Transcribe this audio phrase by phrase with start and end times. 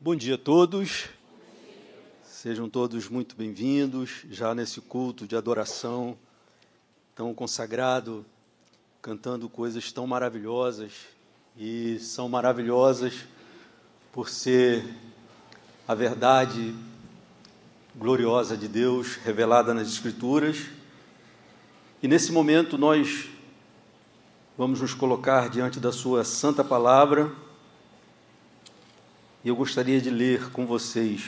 [0.00, 1.06] Bom dia a todos.
[2.22, 6.16] Sejam todos muito bem-vindos já nesse culto de adoração
[7.16, 8.24] tão consagrado,
[9.02, 10.92] cantando coisas tão maravilhosas
[11.56, 13.12] e são maravilhosas
[14.12, 14.84] por ser
[15.88, 16.76] a verdade
[17.96, 20.66] gloriosa de Deus revelada nas Escrituras.
[22.00, 23.28] E nesse momento nós
[24.56, 27.47] vamos nos colocar diante da Sua santa palavra
[29.44, 31.22] e eu gostaria de ler com vocês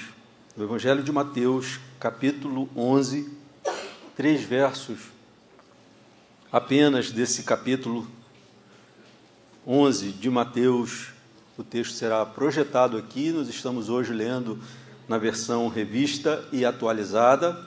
[0.56, 3.30] o Evangelho de Mateus, capítulo 11,
[4.16, 4.98] três versos
[6.50, 8.10] apenas desse capítulo
[9.64, 11.10] 11 de Mateus.
[11.56, 14.60] O texto será projetado aqui, nós estamos hoje lendo
[15.08, 17.64] na versão revista e atualizada.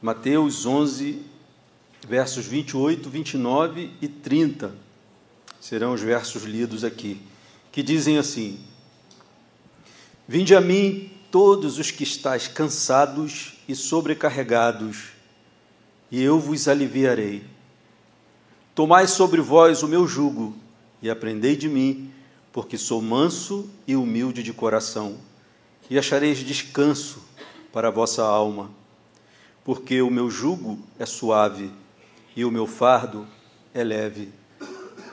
[0.00, 1.22] Mateus 11,
[2.06, 4.85] versos 28, 29 e 30
[5.66, 7.20] serão os versos lidos aqui,
[7.72, 8.60] que dizem assim:
[10.28, 15.08] Vinde a mim todos os que estáis cansados e sobrecarregados,
[16.08, 17.42] e eu vos aliviarei.
[18.76, 20.56] Tomai sobre vós o meu jugo
[21.02, 22.12] e aprendei de mim,
[22.52, 25.18] porque sou manso e humilde de coração,
[25.90, 27.20] e achareis descanso
[27.72, 28.70] para a vossa alma,
[29.64, 31.72] porque o meu jugo é suave
[32.36, 33.26] e o meu fardo
[33.74, 34.45] é leve.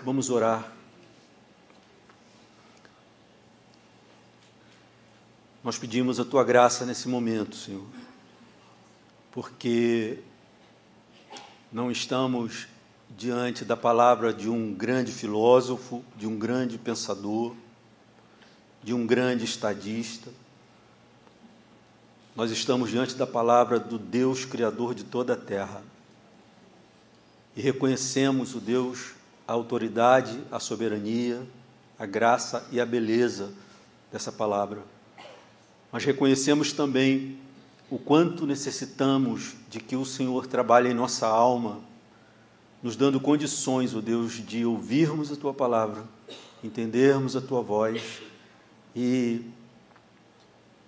[0.06, 0.70] Vamos orar.
[5.64, 7.86] Nós pedimos a tua graça nesse momento, Senhor,
[9.31, 10.20] porque
[11.72, 12.68] não estamos
[13.12, 17.56] diante da palavra de um grande filósofo, de um grande pensador,
[18.84, 20.30] de um grande estadista.
[22.36, 25.81] Nós estamos diante da palavra do Deus Criador de toda a terra.
[27.56, 31.45] E reconhecemos o Deus a autoridade, a soberania,
[31.97, 33.53] a graça e a beleza
[34.11, 34.83] dessa palavra.
[35.91, 37.38] Mas reconhecemos também
[37.89, 41.79] o quanto necessitamos de que o Senhor trabalhe em nossa alma,
[42.81, 46.03] nos dando condições, ó oh Deus, de ouvirmos a tua palavra,
[46.63, 48.22] entendermos a tua voz
[48.95, 49.41] e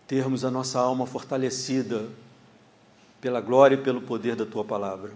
[0.08, 2.10] termos a nossa alma fortalecida
[3.22, 5.12] pela glória e pelo poder da tua palavra.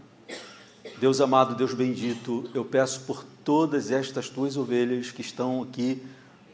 [0.99, 6.05] Deus amado, Deus bendito, eu peço por todas estas tuas ovelhas que estão aqui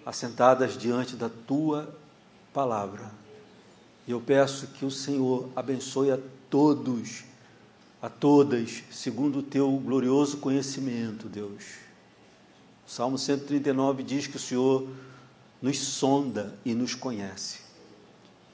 [0.05, 1.91] assentadas diante da tua
[2.53, 3.11] palavra.
[4.07, 7.23] E eu peço que o Senhor abençoe a todos,
[7.99, 11.63] a todas, segundo o teu glorioso conhecimento, Deus.
[12.87, 14.87] O Salmo 139 diz que o Senhor
[15.59, 17.61] nos sonda e nos conhece.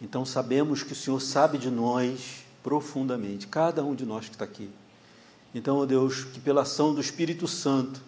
[0.02, 4.46] Então sabemos que o Senhor sabe de nós profundamente, cada um de nós que está
[4.46, 4.70] aqui.
[5.54, 8.02] Então, ó Deus, que pela ação do Espírito Santo,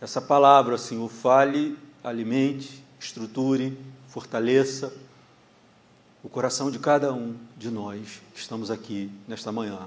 [0.00, 3.78] essa palavra, Senhor, fale, alimente, estruture,
[4.08, 4.92] fortaleça
[6.22, 9.78] o coração de cada um de nós que estamos aqui nesta manhã.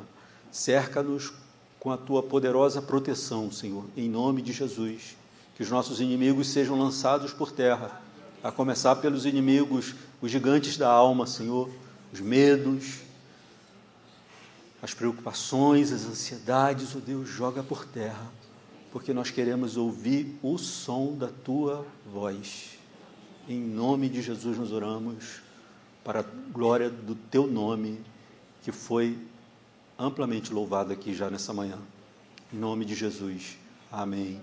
[0.51, 1.33] Cerca-nos
[1.79, 5.17] com a tua poderosa proteção, Senhor, em nome de Jesus.
[5.55, 8.01] Que os nossos inimigos sejam lançados por terra,
[8.41, 11.69] a começar pelos inimigos, os gigantes da alma, Senhor,
[12.13, 12.99] os medos,
[14.81, 18.31] as preocupações, as ansiedades, o oh Deus, joga por terra,
[18.91, 22.77] porque nós queremos ouvir o som da tua voz.
[23.47, 25.41] Em nome de Jesus nós oramos,
[26.03, 27.99] para a glória do teu nome,
[28.63, 29.17] que foi
[29.97, 31.77] amplamente louvado aqui já nessa manhã.
[32.53, 33.57] Em nome de Jesus.
[33.91, 34.39] Amém.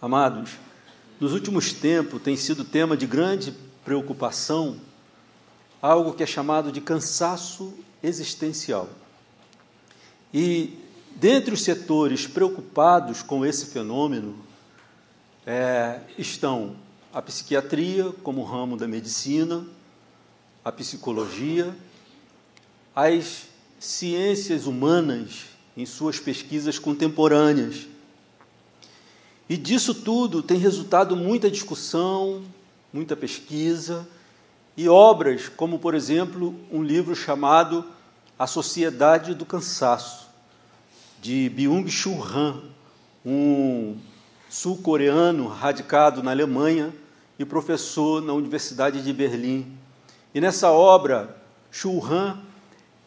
[0.00, 0.52] Amados,
[1.18, 3.52] nos últimos tempos tem sido tema de grande
[3.84, 4.78] preocupação
[5.86, 8.88] algo que é chamado de cansaço existencial.
[10.34, 10.78] E
[11.14, 14.36] dentre os setores preocupados com esse fenômeno
[15.46, 16.76] é, estão
[17.14, 19.64] a psiquiatria, como ramo da medicina,
[20.64, 21.74] a psicologia,
[22.94, 23.44] as
[23.78, 27.86] ciências humanas em suas pesquisas contemporâneas.
[29.48, 32.42] E disso tudo tem resultado muita discussão,
[32.92, 34.06] muita pesquisa,
[34.76, 37.84] e obras como, por exemplo, um livro chamado
[38.38, 40.26] A Sociedade do Cansaço,
[41.20, 42.62] de Byung-Chul Han,
[43.24, 43.96] um
[44.50, 46.94] sul-coreano radicado na Alemanha
[47.38, 49.66] e professor na Universidade de Berlim.
[50.34, 51.36] E nessa obra,
[51.70, 52.38] Chul Han,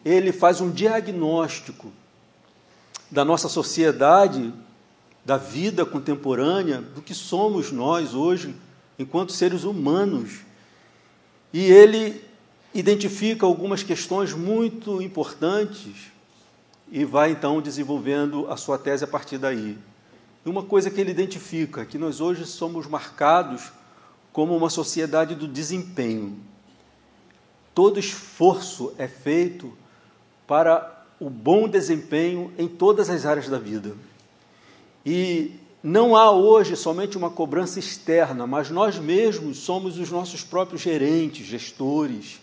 [0.04, 1.92] ele faz um diagnóstico
[3.12, 4.54] da nossa sociedade,
[5.24, 8.56] da vida contemporânea, do que somos nós hoje,
[8.98, 10.49] enquanto seres humanos
[11.52, 12.24] e ele
[12.74, 16.12] identifica algumas questões muito importantes
[16.92, 19.78] e vai então desenvolvendo a sua tese a partir daí.
[20.46, 23.72] E uma coisa que ele identifica, que nós hoje somos marcados
[24.32, 26.38] como uma sociedade do desempenho.
[27.74, 29.74] Todo esforço é feito
[30.48, 33.96] para o bom desempenho em todas as áreas da vida.
[35.06, 40.82] E não há hoje somente uma cobrança externa, mas nós mesmos somos os nossos próprios
[40.82, 42.40] gerentes, gestores,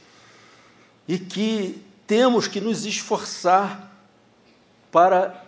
[1.06, 3.92] e que temos que nos esforçar
[4.90, 5.44] para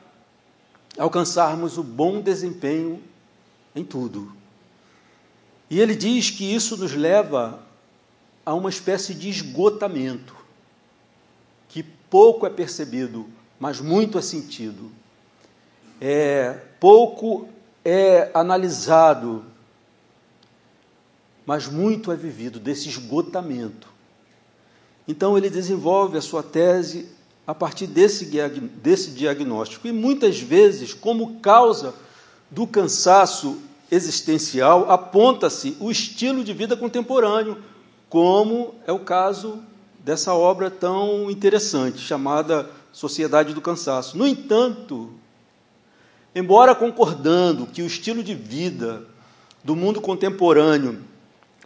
[0.98, 3.02] alcançarmos o bom desempenho
[3.74, 4.32] em tudo.
[5.70, 7.62] E ele diz que isso nos leva
[8.44, 10.36] a uma espécie de esgotamento,
[11.68, 13.26] que pouco é percebido,
[13.58, 14.90] mas muito é sentido.
[16.00, 17.48] É, pouco
[17.88, 19.42] é analisado,
[21.46, 23.88] mas muito é vivido desse esgotamento.
[25.06, 27.08] Então ele desenvolve a sua tese
[27.46, 29.88] a partir desse, desse diagnóstico.
[29.88, 31.94] E muitas vezes, como causa
[32.50, 33.58] do cansaço
[33.90, 37.56] existencial, aponta-se o estilo de vida contemporâneo,
[38.10, 39.62] como é o caso
[40.04, 44.18] dessa obra tão interessante, chamada Sociedade do Cansaço.
[44.18, 45.17] No entanto,
[46.34, 49.06] embora concordando que o estilo de vida
[49.62, 51.02] do mundo contemporâneo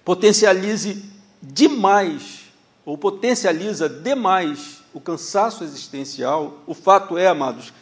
[0.04, 1.04] potencialize
[1.40, 2.40] demais,
[2.84, 7.72] ou potencializa demais o cansaço existencial, o fato é, amados,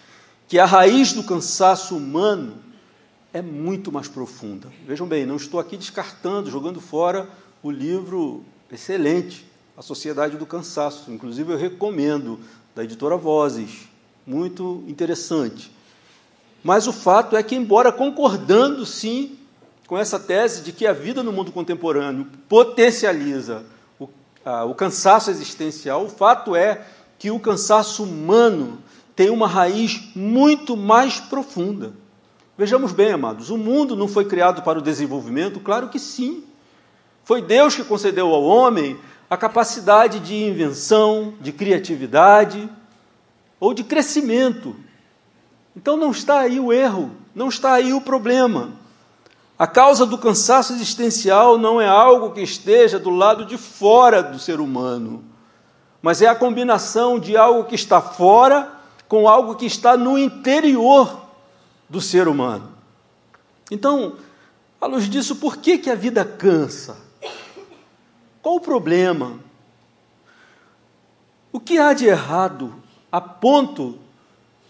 [0.49, 2.57] que a raiz do cansaço humano
[3.33, 4.69] é muito mais profunda.
[4.87, 7.29] Vejam bem, não estou aqui descartando, jogando fora
[7.63, 9.47] o livro excelente,
[9.77, 11.11] A Sociedade do Cansaço.
[11.11, 12.41] Inclusive, eu recomendo,
[12.75, 13.89] da editora Vozes,
[14.27, 15.71] muito interessante.
[16.63, 19.39] Mas o fato é que, embora concordando sim
[19.87, 23.65] com essa tese de que a vida no mundo contemporâneo potencializa
[23.99, 24.09] o,
[24.69, 26.83] o cansaço existencial, o fato é
[27.19, 28.79] que o cansaço humano
[29.17, 31.93] tem uma raiz muito mais profunda.
[32.57, 35.61] Vejamos bem, amados, o mundo não foi criado para o desenvolvimento?
[35.61, 36.45] Claro que sim.
[37.25, 38.99] Foi Deus que concedeu ao homem
[39.29, 42.69] a capacidade de invenção, de criatividade
[43.59, 44.77] ou de crescimento.
[45.81, 48.73] Então não está aí o erro, não está aí o problema.
[49.59, 54.39] A causa do cansaço existencial não é algo que esteja do lado de fora do
[54.39, 55.31] ser humano
[56.03, 58.73] mas é a combinação de algo que está fora
[59.09, 61.27] com algo que está no interior
[61.89, 62.73] do ser humano.
[63.71, 64.17] Então,
[64.81, 66.97] à luz disso, por que, que a vida cansa?
[68.41, 69.39] Qual o problema?
[71.53, 72.75] O que há de errado
[73.11, 73.99] a ponto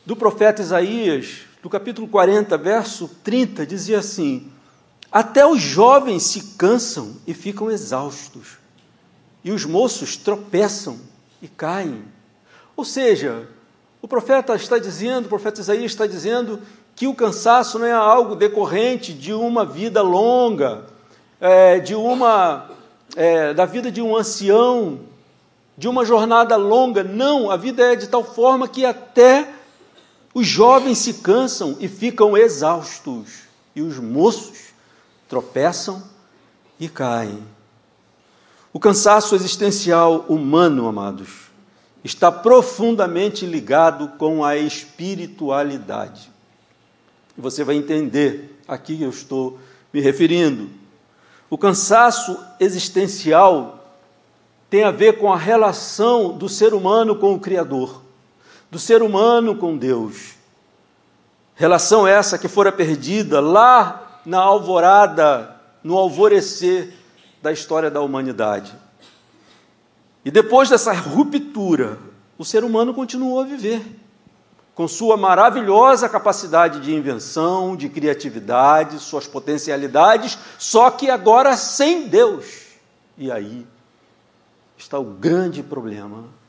[0.05, 4.50] do profeta Isaías, do capítulo 40, verso 30, dizia assim:
[5.11, 8.58] Até os jovens se cansam e ficam exaustos,
[9.44, 10.99] e os moços tropeçam
[11.43, 12.02] e caem.
[12.76, 13.47] Ou seja,
[14.00, 16.61] o profeta está dizendo, o profeta Isaías está dizendo
[16.96, 20.87] que o cansaço não é algo decorrente de uma vida longa,
[21.41, 22.70] é, de uma
[23.17, 25.00] é, da vida de um ancião,
[25.76, 27.03] de uma jornada longa.
[27.05, 29.59] Não, a vida é de tal forma que até
[30.32, 33.41] os jovens se cansam e ficam exaustos,
[33.75, 34.71] e os moços
[35.29, 36.03] tropeçam
[36.79, 37.43] e caem.
[38.73, 41.50] O cansaço existencial humano, amados,
[42.05, 46.31] está profundamente ligado com a espiritualidade.
[47.37, 49.59] Você vai entender a que eu estou
[49.93, 50.71] me referindo.
[51.49, 53.96] O cansaço existencial
[54.69, 58.01] tem a ver com a relação do ser humano com o Criador,
[58.70, 60.34] do ser humano com Deus.
[61.55, 66.94] Relação essa que fora perdida lá na alvorada, no alvorecer
[67.43, 68.72] da história da humanidade.
[70.24, 71.98] E depois dessa ruptura,
[72.39, 73.82] o ser humano continuou a viver,
[74.74, 82.69] com sua maravilhosa capacidade de invenção, de criatividade, suas potencialidades, só que agora sem Deus.
[83.19, 83.67] E aí
[84.79, 86.40] está o grande problema.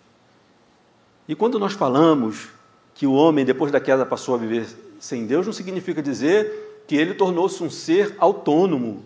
[1.32, 2.50] E quando nós falamos
[2.94, 4.68] que o homem, depois da queda, passou a viver
[5.00, 9.06] sem Deus, não significa dizer que ele tornou-se um ser autônomo,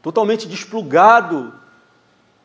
[0.00, 1.52] totalmente desplugado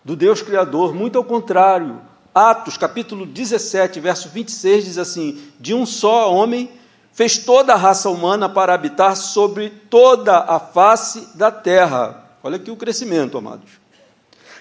[0.04, 2.02] do Deus Criador, muito ao contrário.
[2.36, 6.70] Atos, capítulo 17, verso 26 diz assim: De um só homem
[7.14, 12.36] fez toda a raça humana para habitar sobre toda a face da terra.
[12.44, 13.80] Olha aqui o crescimento, amados.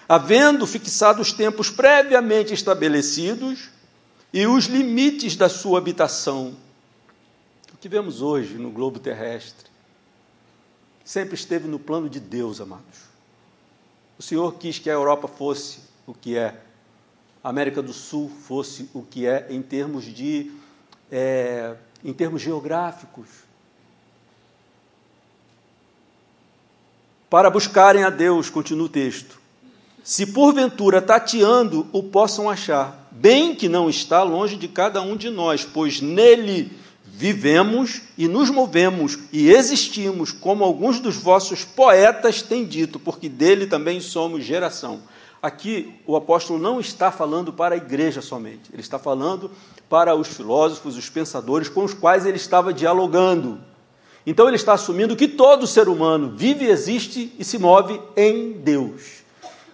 [0.09, 3.80] Havendo fixado os tempos previamente estabelecidos
[4.33, 6.57] e os limites da sua habitação.
[7.73, 9.69] O que vemos hoje no globo terrestre
[11.05, 13.11] sempre esteve no plano de Deus, amados.
[14.19, 16.61] O Senhor quis que a Europa fosse o que é,
[17.43, 20.53] a América do Sul fosse o que é em termos de,
[21.11, 23.51] é, em termos geográficos.
[27.31, 29.39] para buscarem a Deus, continua o texto.
[30.03, 35.29] Se porventura tateando o possam achar, bem que não está longe de cada um de
[35.29, 36.73] nós, pois nele
[37.05, 43.67] vivemos e nos movemos e existimos, como alguns dos vossos poetas têm dito, porque dele
[43.67, 45.03] também somos geração.
[45.43, 49.51] Aqui o apóstolo não está falando para a igreja somente, ele está falando
[49.87, 53.61] para os filósofos, os pensadores com os quais ele estava dialogando.
[54.25, 59.21] Então ele está assumindo que todo ser humano vive, existe e se move em Deus.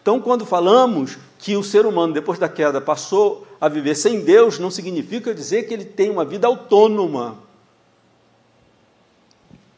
[0.02, 4.58] Então, quando falamos que o ser humano, depois da queda, passou a viver sem Deus,
[4.58, 7.38] não significa dizer que ele tem uma vida autônoma.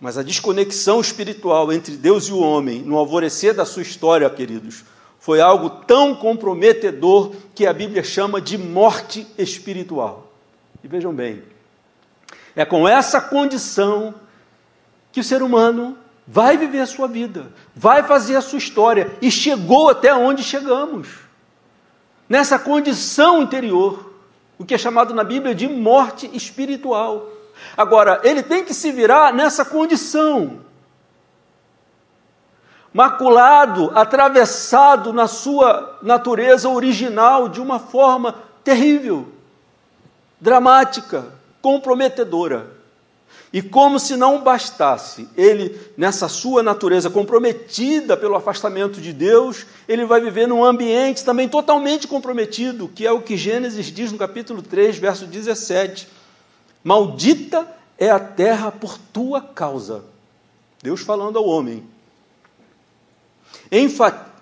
[0.00, 4.82] Mas a desconexão espiritual entre Deus e o homem, no alvorecer da sua história, queridos,
[5.20, 10.32] foi algo tão comprometedor que a Bíblia chama de morte espiritual.
[10.82, 11.42] E vejam bem,
[12.56, 14.14] é com essa condição
[15.12, 19.30] que o ser humano vai viver a sua vida, vai fazer a sua história e
[19.30, 21.27] chegou até onde chegamos.
[22.28, 24.12] Nessa condição interior,
[24.58, 27.28] o que é chamado na Bíblia de morte espiritual.
[27.76, 30.60] Agora, ele tem que se virar nessa condição.
[32.92, 39.28] Maculado, atravessado na sua natureza original de uma forma terrível,
[40.40, 41.26] dramática,
[41.62, 42.77] comprometedora.
[43.50, 50.04] E como se não bastasse, ele, nessa sua natureza comprometida pelo afastamento de Deus, ele
[50.04, 54.60] vai viver num ambiente também totalmente comprometido, que é o que Gênesis diz no capítulo
[54.60, 56.08] 3, verso 17:
[56.84, 60.04] Maldita é a terra por tua causa.
[60.82, 61.84] Deus falando ao homem.
[63.72, 63.88] Em,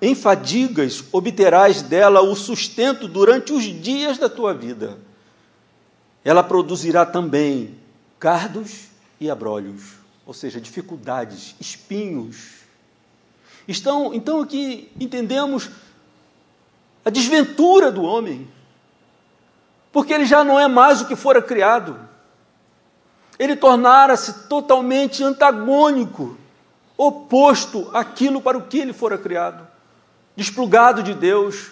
[0.03, 4.99] em fadigas obterás dela o sustento durante os dias da tua vida.
[6.25, 7.77] Ela produzirá também
[8.19, 8.86] cardos
[9.21, 9.95] e abrolhos,
[10.27, 12.57] ou seja, dificuldades, espinhos.
[13.67, 15.71] Então, então aqui entendemos
[17.05, 18.49] a desventura do homem,
[19.93, 21.99] porque ele já não é mais o que fora criado.
[23.39, 26.37] Ele tornara-se totalmente antagônico,
[26.97, 29.67] oposto àquilo para o que ele fora criado,
[30.35, 31.71] desplugado de Deus,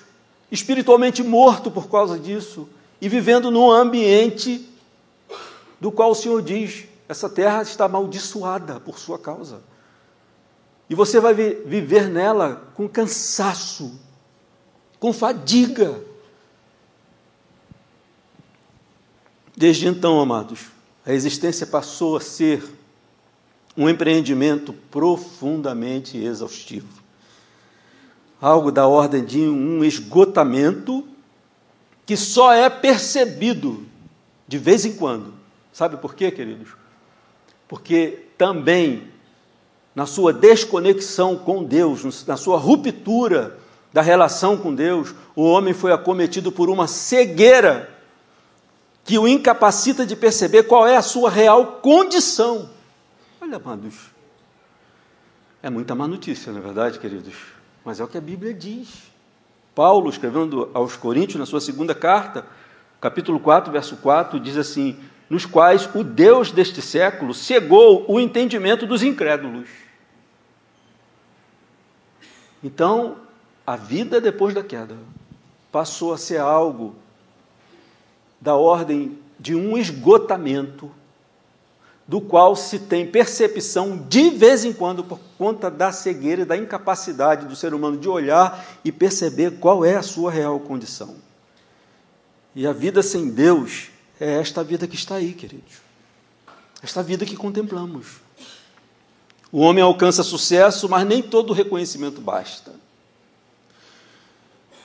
[0.50, 2.68] espiritualmente morto por causa disso
[3.00, 4.68] e vivendo num ambiente
[5.80, 9.62] do qual o Senhor diz essa terra está amaldiçoada por sua causa.
[10.88, 13.98] E você vai viver nela com cansaço,
[14.98, 16.02] com fadiga.
[19.56, 20.66] Desde então, amados,
[21.06, 22.62] a existência passou a ser
[23.76, 27.02] um empreendimento profundamente exaustivo.
[28.40, 31.06] Algo da ordem de um esgotamento
[32.04, 33.86] que só é percebido
[34.46, 35.32] de vez em quando.
[35.72, 36.83] Sabe por quê, queridos?
[37.74, 39.08] Porque também
[39.96, 43.58] na sua desconexão com Deus, na sua ruptura
[43.92, 47.92] da relação com Deus, o homem foi acometido por uma cegueira
[49.02, 52.70] que o incapacita de perceber qual é a sua real condição.
[53.40, 53.96] Olha, amados,
[55.60, 57.34] é muita má notícia, na é verdade, queridos,
[57.84, 58.88] mas é o que a Bíblia diz.
[59.74, 62.46] Paulo, escrevendo aos Coríntios, na sua segunda carta,
[63.00, 64.96] capítulo 4, verso 4, diz assim:
[65.28, 69.68] nos quais o Deus deste século cegou o entendimento dos incrédulos.
[72.62, 73.16] Então,
[73.66, 74.96] a vida depois da queda
[75.72, 76.94] passou a ser algo
[78.40, 80.90] da ordem de um esgotamento,
[82.06, 86.56] do qual se tem percepção de vez em quando por conta da cegueira e da
[86.56, 91.16] incapacidade do ser humano de olhar e perceber qual é a sua real condição.
[92.54, 93.90] E a vida sem Deus
[94.20, 95.74] é esta vida que está aí, queridos.
[96.82, 98.06] Esta vida que contemplamos.
[99.50, 102.74] O homem alcança sucesso, mas nem todo reconhecimento basta.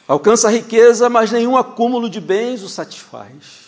[0.08, 3.68] Alcança riqueza, mas nenhum acúmulo de bens o satisfaz.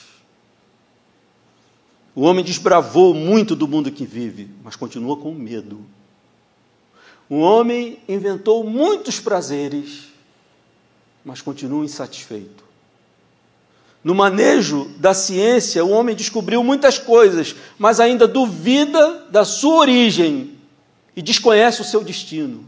[2.16, 5.86] O homem desbravou muito do mundo que vive, mas continua com medo.
[7.30, 10.08] O homem inventou muitos prazeres,
[11.24, 12.61] mas continua insatisfeito.
[14.04, 20.58] No manejo da ciência, o homem descobriu muitas coisas, mas ainda duvida da sua origem
[21.16, 22.66] e desconhece o seu destino.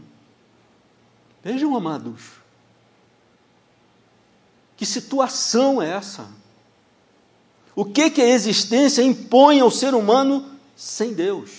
[1.42, 2.22] Vejam, amados,
[4.76, 6.26] que situação é essa?
[7.74, 11.50] O que, que a existência impõe ao ser humano sem Deus?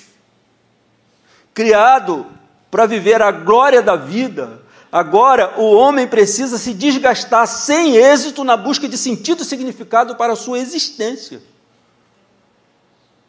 [1.54, 2.26] Criado
[2.72, 4.65] para viver a glória da vida,
[4.96, 10.32] Agora, o homem precisa se desgastar sem êxito na busca de sentido e significado para
[10.32, 11.44] a sua existência.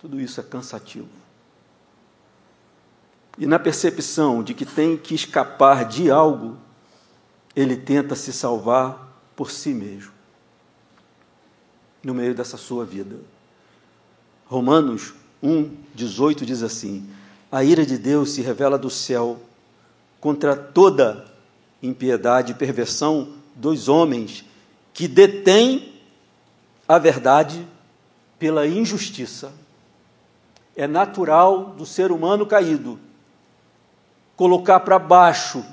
[0.00, 1.08] Tudo isso é cansativo.
[3.37, 6.56] e na percepção de que tem que escapar de algo,
[7.56, 10.12] ele tenta se salvar por si mesmo,
[12.00, 13.16] no meio dessa sua vida.
[14.44, 17.11] Romanos 1, 18 diz assim:
[17.50, 19.40] A ira de Deus se revela do céu
[20.20, 21.35] contra toda
[21.83, 24.45] impiedade e perversão dos homens
[24.92, 25.95] que detêm
[26.88, 27.66] a verdade
[28.38, 29.52] pela injustiça.
[30.75, 32.99] É natural do ser humano caído
[34.37, 35.64] colocar para baixo,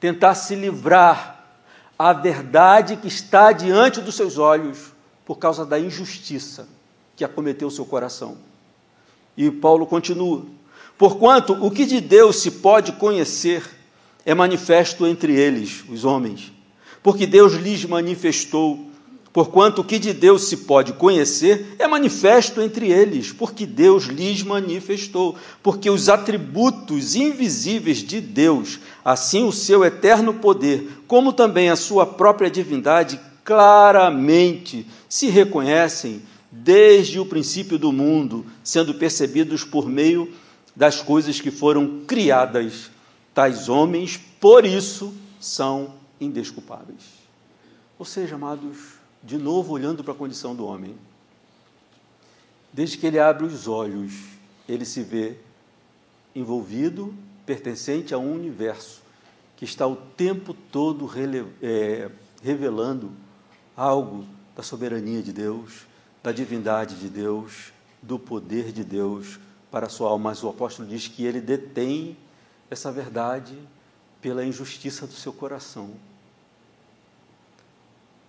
[0.00, 1.44] tentar se livrar
[1.98, 4.92] a verdade que está diante dos seus olhos
[5.26, 6.66] por causa da injustiça
[7.14, 8.38] que acometeu seu coração.
[9.36, 10.44] E Paulo continua:
[10.96, 13.77] Porquanto o que de Deus se pode conhecer
[14.28, 16.52] é manifesto entre eles, os homens,
[17.02, 18.86] porque Deus lhes manifestou
[19.30, 24.42] Porquanto o que de Deus se pode conhecer é manifesto entre eles, porque Deus lhes
[24.42, 25.36] manifestou.
[25.62, 32.04] Porque os atributos invisíveis de Deus, assim o seu eterno poder, como também a sua
[32.04, 40.32] própria divindade, claramente se reconhecem desde o princípio do mundo, sendo percebidos por meio
[40.74, 42.90] das coisas que foram criadas.
[43.38, 47.04] Tais homens, por isso, são indesculpáveis.
[47.96, 50.96] Ou seja, amados, de novo olhando para a condição do homem.
[52.72, 54.12] Desde que ele abre os olhos,
[54.68, 55.36] ele se vê
[56.34, 57.14] envolvido,
[57.46, 59.02] pertencente a um universo
[59.56, 61.08] que está o tempo todo
[61.62, 62.10] é,
[62.42, 63.12] revelando
[63.76, 64.26] algo
[64.56, 65.86] da soberania de Deus,
[66.24, 69.38] da divindade de Deus, do poder de Deus
[69.70, 70.30] para a sua alma.
[70.30, 72.16] Mas o apóstolo diz que ele detém
[72.70, 73.58] essa verdade
[74.20, 75.90] pela injustiça do seu coração.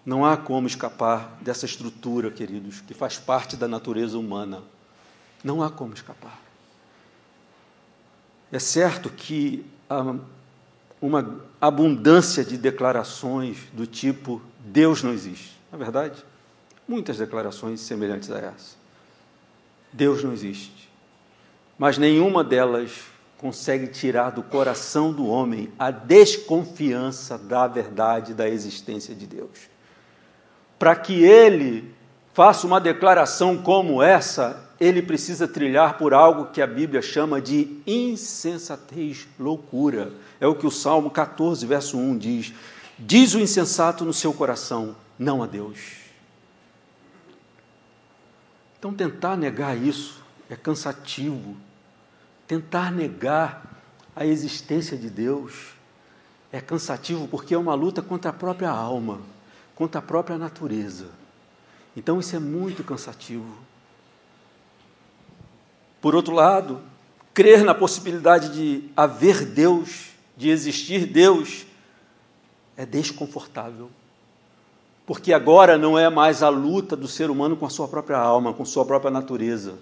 [0.06, 4.64] Não há como escapar dessa estrutura, queridos, que faz parte da natureza humana.
[5.44, 6.40] Não há como escapar.
[8.52, 10.16] É certo que há
[11.02, 15.60] uma abundância de declarações do tipo Deus não existe.
[15.72, 16.24] Na verdade,
[16.88, 18.76] muitas declarações semelhantes a essa.
[19.94, 20.90] Deus não existe.
[21.78, 23.04] Mas nenhuma delas
[23.40, 29.70] consegue tirar do coração do homem a desconfiança da verdade da existência de Deus
[30.80, 31.94] para que ele
[32.34, 37.82] faça uma declaração como essa, ele precisa trilhar por algo que a Bíblia chama de
[37.86, 40.14] insensatez, loucura.
[40.40, 42.54] É o que o Salmo 14, verso 1 diz:
[42.98, 46.00] Diz o insensato no seu coração, não a Deus.
[48.80, 51.58] Então, tentar negar isso é cansativo.
[52.50, 53.64] Tentar negar
[54.14, 55.70] a existência de Deus
[56.52, 59.22] é cansativo porque é uma luta contra a própria alma
[59.80, 61.06] contra a própria natureza.
[61.96, 63.48] Então isso é muito cansativo.
[66.02, 66.82] Por outro lado,
[67.34, 71.66] crer na possibilidade de haver Deus, de existir Deus,
[72.76, 73.90] é desconfortável.
[75.06, 78.54] Porque agora não é mais a luta do ser humano com a sua própria alma,
[78.54, 79.80] com sua própria natureza,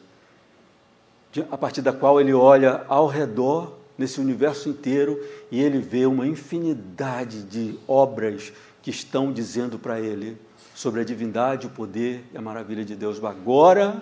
[1.51, 5.19] a partir da qual ele olha ao redor nesse universo inteiro
[5.51, 10.37] e ele vê uma infinidade de obras que estão dizendo para ele
[10.73, 13.23] sobre a divindade, o poder e a maravilha de Deus.
[13.23, 14.01] Agora,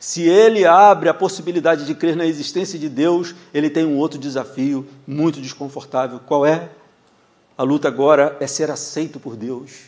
[0.00, 4.18] se ele abre a possibilidade de crer na existência de Deus, ele tem um outro
[4.18, 6.18] desafio muito desconfortável.
[6.18, 6.70] Qual é?
[7.56, 9.82] A luta agora é ser aceito por Deus.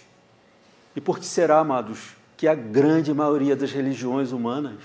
[0.95, 4.77] E por que será, amados, que a grande maioria das religiões humanas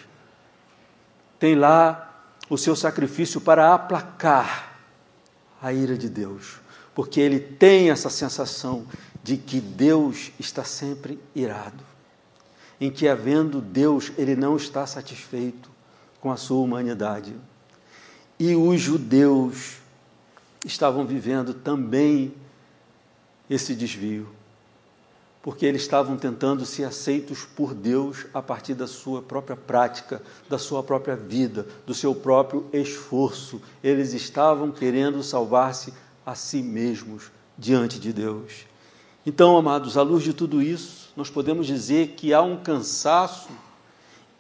[1.40, 2.06] tem lá
[2.50, 4.78] o seu sacrifício para aplacar
[5.62, 6.60] a ira de Deus?
[6.94, 8.86] Porque ele tem essa sensação
[9.24, 11.84] de que Deus está sempre irado,
[12.80, 15.70] em que, havendo Deus, ele não está satisfeito
[16.20, 17.34] com a sua humanidade.
[18.38, 19.78] E os judeus
[20.66, 22.34] estavam vivendo também
[23.50, 24.30] esse desvio,
[25.42, 30.58] porque eles estavam tentando ser aceitos por Deus a partir da sua própria prática, da
[30.58, 33.62] sua própria vida, do seu próprio esforço.
[33.82, 35.94] Eles estavam querendo salvar-se
[36.26, 38.66] a si mesmos diante de Deus.
[39.26, 43.50] Então, amados, à luz de tudo isso, nós podemos dizer que há um cansaço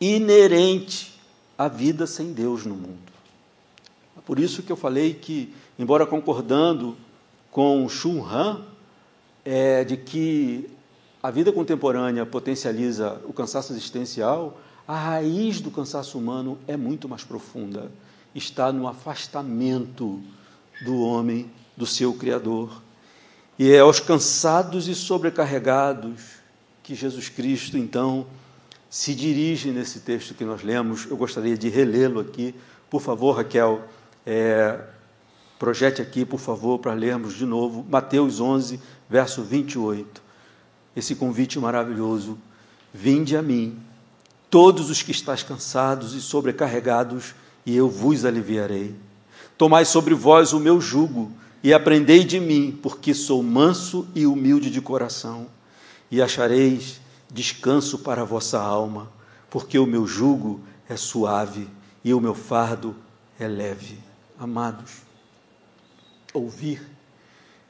[0.01, 1.19] inerente
[1.57, 3.11] à vida sem Deus no mundo.
[4.17, 6.97] É por isso que eu falei que, embora concordando
[7.51, 8.65] com Shun Han,
[9.45, 10.69] é, de que
[11.21, 17.23] a vida contemporânea potencializa o cansaço existencial, a raiz do cansaço humano é muito mais
[17.23, 17.91] profunda.
[18.33, 20.21] Está no afastamento
[20.83, 22.81] do homem do seu Criador.
[23.57, 26.39] E é aos cansados e sobrecarregados
[26.81, 28.25] que Jesus Cristo, então,
[28.89, 31.05] se dirige nesse texto que nós lemos.
[31.05, 32.55] Eu gostaria de relê-lo aqui.
[32.89, 33.83] Por favor, Raquel,
[34.25, 34.79] É,
[35.57, 38.79] projete aqui, por favor, para lermos de novo Mateus 11,
[39.09, 40.21] verso 28.
[40.95, 42.37] Esse convite maravilhoso:
[42.93, 43.77] Vinde a mim,
[44.49, 47.33] todos os que estáis cansados e sobrecarregados,
[47.65, 48.95] e eu vos aliviarei.
[49.57, 51.31] Tomai sobre vós o meu jugo
[51.63, 55.47] e aprendei de mim, porque sou manso e humilde de coração,
[56.09, 56.99] e achareis
[57.31, 59.11] descanso para a vossa alma,
[59.49, 61.67] porque o meu jugo é suave
[62.03, 62.95] e o meu fardo
[63.39, 63.99] é leve.
[64.37, 65.01] Amados,
[66.33, 66.81] ouvir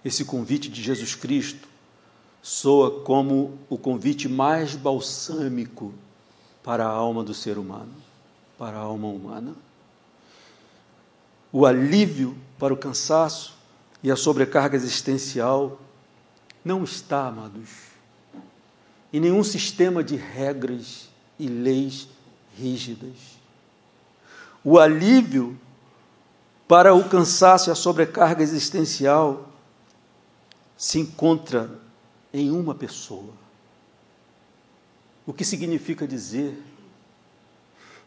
[0.04, 1.69] esse convite de Jesus Cristo
[2.50, 5.94] soa como o convite mais balsâmico
[6.64, 7.94] para a alma do ser humano,
[8.58, 9.54] para a alma humana.
[11.52, 13.56] O alívio para o cansaço
[14.02, 15.80] e a sobrecarga existencial
[16.66, 17.70] não está, amados,
[19.14, 21.08] em nenhum sistema de regras
[21.38, 22.08] e leis
[22.58, 23.38] rígidas.
[24.64, 25.56] O alívio
[26.68, 29.48] para o cansaço e a sobrecarga existencial
[30.76, 31.88] se encontra
[32.34, 33.34] em uma pessoa.
[35.26, 36.62] O que significa dizer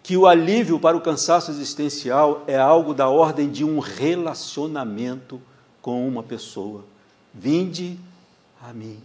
[0.02, 5.40] que o alívio para o cansaço existencial é algo da ordem de um relacionamento
[5.80, 6.85] com uma pessoa.
[7.32, 7.98] Vinde
[8.61, 9.00] a mim.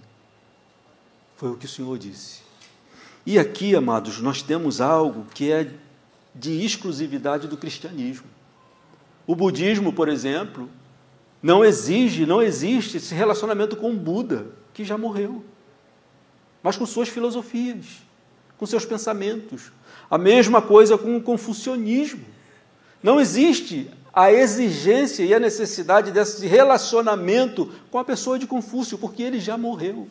[1.36, 2.41] Foi o que o Senhor disse.
[3.25, 5.71] E aqui, amados, nós temos algo que é
[6.34, 8.27] de exclusividade do cristianismo.
[9.27, 10.69] O budismo, por exemplo,
[11.43, 14.47] não exige, não existe esse relacionamento com o Buda,
[14.78, 15.44] que já morreu,
[16.62, 18.04] mas com suas filosofias,
[18.60, 19.72] com seus pensamentos.
[20.08, 22.24] A mesma coisa com o confucionismo.
[23.02, 29.24] Não existe a exigência e a necessidade desse relacionamento com a pessoa de Confúcio, porque
[29.24, 30.08] ele já morreu.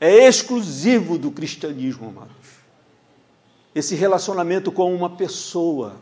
[0.00, 2.34] É exclusivo do cristianismo, amados.
[3.72, 5.94] Esse relacionamento com uma pessoa.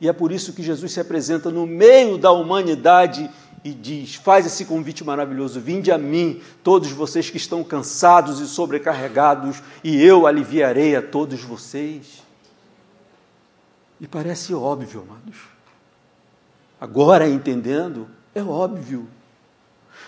[0.00, 3.28] E é por isso que Jesus se apresenta no meio da humanidade
[3.68, 8.48] e diz: faz esse convite maravilhoso, vinde a mim, todos vocês que estão cansados e
[8.48, 12.22] sobrecarregados, e eu aliviarei a todos vocês.
[14.00, 15.36] E parece óbvio, amados.
[16.80, 19.06] Agora entendendo, é óbvio.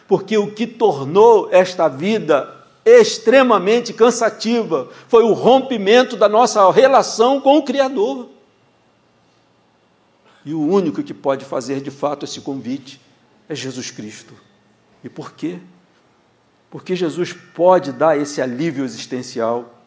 [0.08, 7.58] Porque o que tornou esta vida extremamente cansativa foi o rompimento da nossa relação com
[7.58, 8.28] o Criador.
[10.46, 13.00] E o único que pode fazer de fato esse convite
[13.50, 14.32] é Jesus Cristo.
[15.02, 15.58] E por quê?
[16.70, 19.82] Porque Jesus pode dar esse alívio existencial.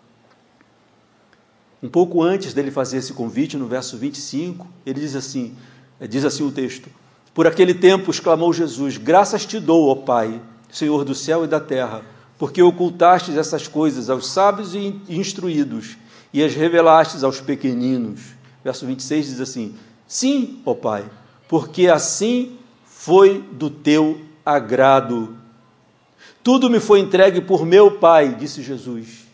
[1.82, 5.56] Um pouco antes dele fazer esse convite, no verso 25, ele diz assim:
[5.98, 6.90] é, diz assim o texto:
[7.34, 11.62] Por aquele tempo exclamou Jesus: Graças te dou, ó Pai, Senhor do céu e da
[11.62, 12.02] terra,
[12.38, 15.96] porque ocultastes essas coisas aos sábios e instruídos
[16.34, 18.20] e as revelastes aos pequeninos.
[18.62, 21.10] Verso 26 diz assim: Sim, ó Pai,
[21.48, 22.58] porque assim
[23.04, 25.36] foi do teu agrado.
[26.42, 29.26] Tudo me foi entregue por meu Pai, disse Jesus.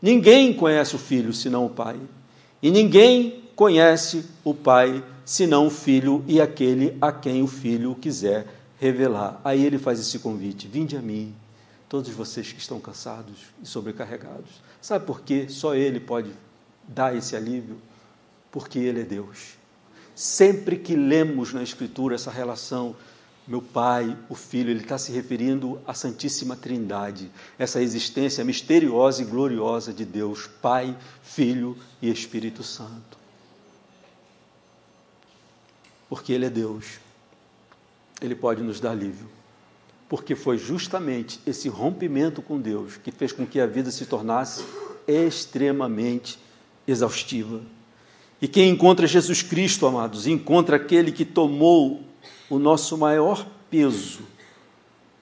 [0.00, 1.98] Ninguém conhece o Filho senão o Pai,
[2.62, 8.46] e ninguém conhece o Pai, senão o Filho e aquele a quem o Filho quiser
[8.78, 9.40] revelar.
[9.42, 11.34] Aí ele faz esse convite: Vinde a mim,
[11.88, 14.62] todos vocês que estão cansados e sobrecarregados.
[14.80, 15.46] Sabe por quê?
[15.48, 16.30] Só Ele pode
[16.86, 17.78] dar esse alívio?
[18.52, 19.56] Porque Ele é Deus.
[20.16, 22.96] Sempre que lemos na Escritura essa relação
[23.46, 29.24] meu Pai, o Filho, ele está se referindo à Santíssima Trindade, essa existência misteriosa e
[29.24, 33.16] gloriosa de Deus, Pai, Filho e Espírito Santo
[36.08, 36.98] porque Ele é Deus.
[38.20, 39.28] Ele pode nos dar alívio.
[40.08, 44.64] Porque foi justamente esse rompimento com Deus que fez com que a vida se tornasse
[45.06, 46.38] extremamente
[46.86, 47.60] exaustiva.
[48.40, 52.02] E quem encontra Jesus Cristo, amados, encontra aquele que tomou
[52.50, 54.20] o nosso maior peso,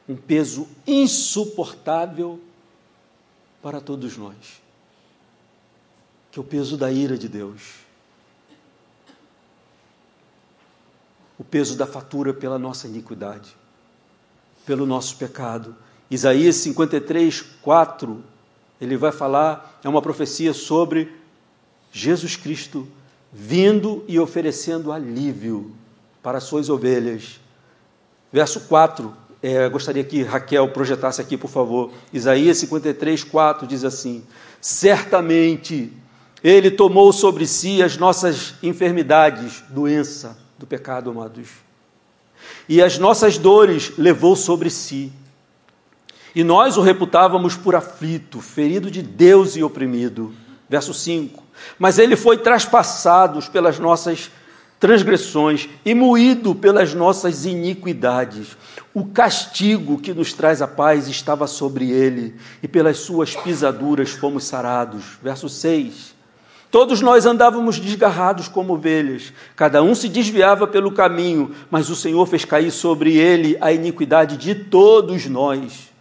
[0.09, 2.40] um peso insuportável
[3.62, 4.61] para todos nós,
[6.31, 7.85] que é o peso da ira de Deus
[11.38, 13.57] o peso da fatura pela nossa iniquidade,
[14.64, 15.77] pelo nosso pecado.
[16.11, 18.24] Isaías 53, 4,
[18.81, 21.12] ele vai falar, é uma profecia sobre
[21.92, 22.87] Jesus Cristo
[23.34, 25.72] vindo e oferecendo alívio
[26.22, 27.40] para as suas ovelhas.
[28.32, 31.90] Verso 4, é, gostaria que Raquel projetasse aqui, por favor.
[32.12, 34.24] Isaías 53, 4 diz assim:
[34.60, 35.92] Certamente
[36.42, 41.48] Ele tomou sobre si as nossas enfermidades, doença, do pecado, amados.
[42.68, 45.12] E as nossas dores levou sobre si.
[46.34, 50.34] E nós o reputávamos por aflito, ferido de Deus e oprimido.
[50.68, 51.42] Verso 5.
[51.79, 54.31] Mas ele foi traspassado pelas nossas
[54.81, 58.57] transgressões e moído pelas nossas iniquidades.
[58.92, 64.44] O castigo que nos traz a paz estava sobre ele, e pelas suas pisaduras fomos
[64.44, 65.18] sarados.
[65.22, 66.14] Verso 6.
[66.70, 72.27] Todos nós andávamos desgarrados como ovelhas, cada um se desviava pelo caminho, mas o Senhor
[72.27, 75.93] fez cair sobre ele a iniquidade de todos nós.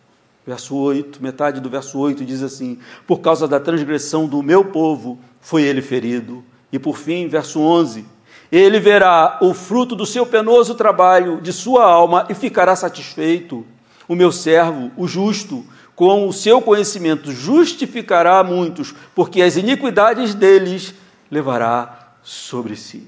[0.46, 2.78] Verso 8, metade do verso 8 diz assim:
[3.08, 6.44] Por causa da transgressão do meu povo foi ele ferido.
[6.72, 8.06] E por fim, verso 11:
[8.52, 13.66] Ele verá o fruto do seu penoso trabalho, de sua alma, e ficará satisfeito.
[14.06, 20.94] O meu servo, o justo, com o seu conhecimento justificará muitos, porque as iniquidades deles
[21.32, 23.08] levará sobre si.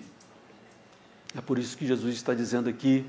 [1.38, 3.06] É por isso que Jesus está dizendo aqui,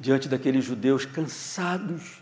[0.00, 2.21] diante daqueles judeus cansados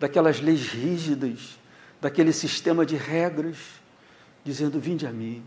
[0.00, 1.58] daquelas leis rígidas,
[2.00, 3.58] daquele sistema de regras,
[4.42, 5.44] dizendo: Vinde a mim.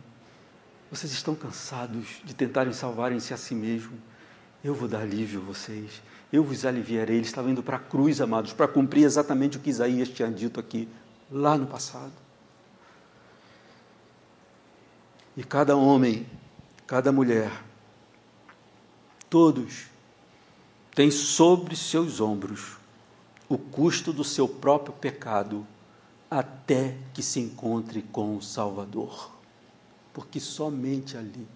[0.91, 3.99] Vocês estão cansados de tentarem salvarem-se a si mesmos.
[4.63, 6.03] Eu vou dar alívio a vocês.
[6.31, 7.17] Eu vos aliviarei.
[7.17, 10.59] Ele estava indo para a cruz, amados, para cumprir exatamente o que Isaías tinha dito
[10.59, 10.87] aqui,
[11.31, 12.13] lá no passado.
[15.35, 16.27] E cada homem,
[16.85, 17.51] cada mulher,
[19.31, 19.87] todos
[20.93, 22.82] têm sobre seus ombros
[23.47, 25.65] o custo do seu próprio pecado
[26.29, 29.31] até que se encontre com o Salvador.
[30.13, 31.47] Porque somente ali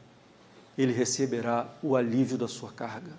[0.77, 3.13] ele receberá o alívio da sua carga.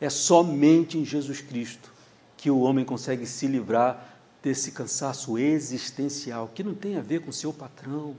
[0.00, 1.92] É somente em Jesus Cristo
[2.36, 7.30] que o homem consegue se livrar desse cansaço existencial, que não tem a ver com
[7.30, 8.16] o seu patrão,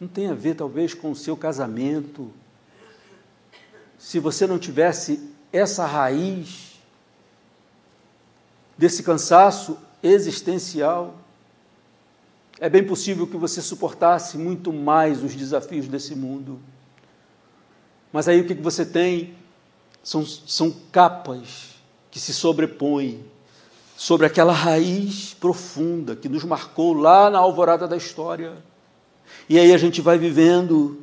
[0.00, 2.30] não tem a ver talvez com o seu casamento.
[3.98, 6.75] Se você não tivesse essa raiz
[8.76, 11.14] desse cansaço existencial,
[12.58, 16.58] é bem possível que você suportasse muito mais os desafios desse mundo.
[18.12, 19.34] Mas aí o que você tem
[20.02, 21.74] são, são capas
[22.10, 23.24] que se sobrepõem
[23.96, 28.56] sobre aquela raiz profunda que nos marcou lá na alvorada da história.
[29.48, 31.02] E aí a gente vai vivendo,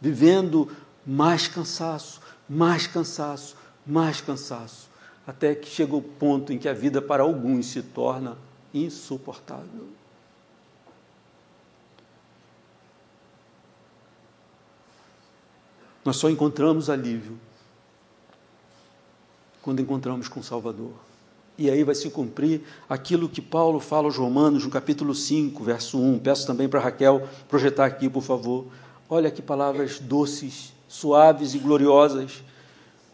[0.00, 0.68] vivendo
[1.06, 4.91] mais cansaço, mais cansaço, mais cansaço
[5.26, 8.36] até que chega o ponto em que a vida para alguns se torna
[8.74, 9.88] insuportável.
[16.04, 17.38] Nós só encontramos alívio
[19.60, 20.92] quando encontramos com o Salvador.
[21.56, 26.00] E aí vai se cumprir aquilo que Paulo fala aos Romanos, no capítulo 5, verso
[26.00, 26.18] 1.
[26.18, 28.66] Peço também para Raquel projetar aqui, por favor.
[29.08, 32.42] Olha que palavras doces, suaves e gloriosas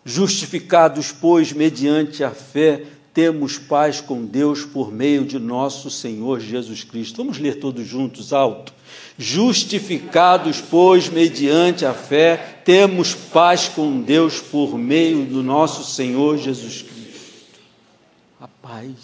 [0.09, 6.83] Justificados, pois, mediante a fé, temos paz com Deus por meio de nosso Senhor Jesus
[6.83, 7.19] Cristo.
[7.19, 8.73] Vamos ler todos juntos, alto.
[9.19, 16.81] Justificados, pois, mediante a fé, temos paz com Deus por meio do nosso Senhor Jesus
[16.81, 17.61] Cristo.
[18.41, 18.95] A paz,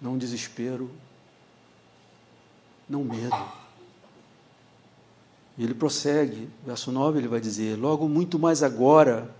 [0.00, 0.90] não desespero,
[2.88, 3.61] não medo
[5.56, 9.30] e ele prossegue, verso 9, ele vai dizer: Logo muito mais agora,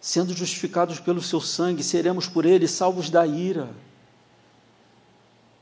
[0.00, 3.70] sendo justificados pelo seu sangue, seremos por ele salvos da ira.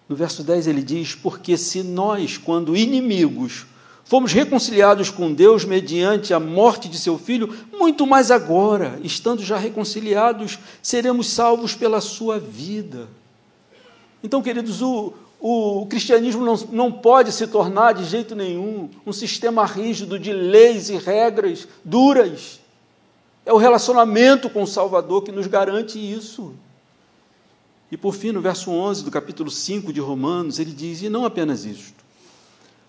[0.09, 3.67] No verso 10 ele diz: Porque se nós, quando inimigos,
[4.05, 9.59] fomos reconciliados com Deus mediante a morte de seu filho, muito mais agora, estando já
[9.59, 13.09] reconciliados, seremos salvos pela sua vida.
[14.25, 19.65] Então, queridos, o, o cristianismo não, não pode se tornar de jeito nenhum um sistema
[19.65, 22.61] rígido de leis e regras duras.
[23.47, 26.53] É o relacionamento com o Salvador que nos garante isso.
[27.91, 31.25] E por fim, no verso 11 do capítulo 5 de Romanos, ele diz: E não
[31.25, 32.05] apenas isto,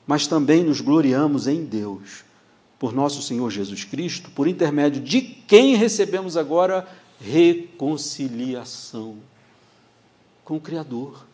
[0.06, 2.26] mas também nos gloriamos em Deus,
[2.78, 6.86] por nosso Senhor Jesus Cristo, por intermédio de quem recebemos agora
[7.20, 9.16] reconciliação
[10.44, 11.31] com o Criador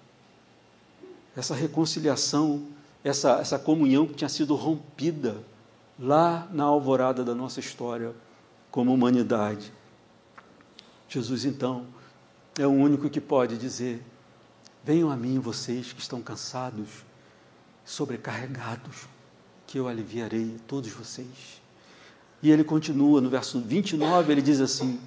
[1.38, 2.65] essa reconciliação,
[3.04, 5.38] essa, essa comunhão que tinha sido rompida
[6.00, 8.12] lá na alvorada da nossa história
[8.71, 9.71] como humanidade.
[11.08, 11.86] Jesus, então,
[12.58, 14.04] é o único que pode dizer:
[14.84, 17.06] Venham a mim, vocês que estão cansados,
[17.86, 19.08] sobrecarregados,
[19.67, 21.62] que eu aliviarei todos vocês.
[22.41, 25.00] E ele continua no verso 29, ele diz assim: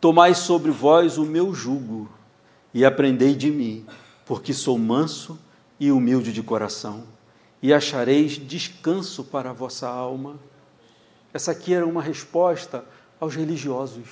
[0.00, 2.10] Tomai sobre vós o meu jugo
[2.74, 3.86] e aprendei de mim,
[4.26, 5.38] porque sou manso
[5.80, 7.04] e humilde de coração,
[7.62, 10.36] e achareis descanso para a vossa alma.
[11.32, 12.84] Essa aqui era uma resposta
[13.18, 14.06] aos religiosos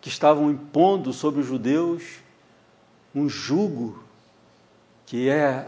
[0.00, 2.02] que estavam impondo sobre os judeus
[3.14, 4.02] um jugo
[5.06, 5.66] que é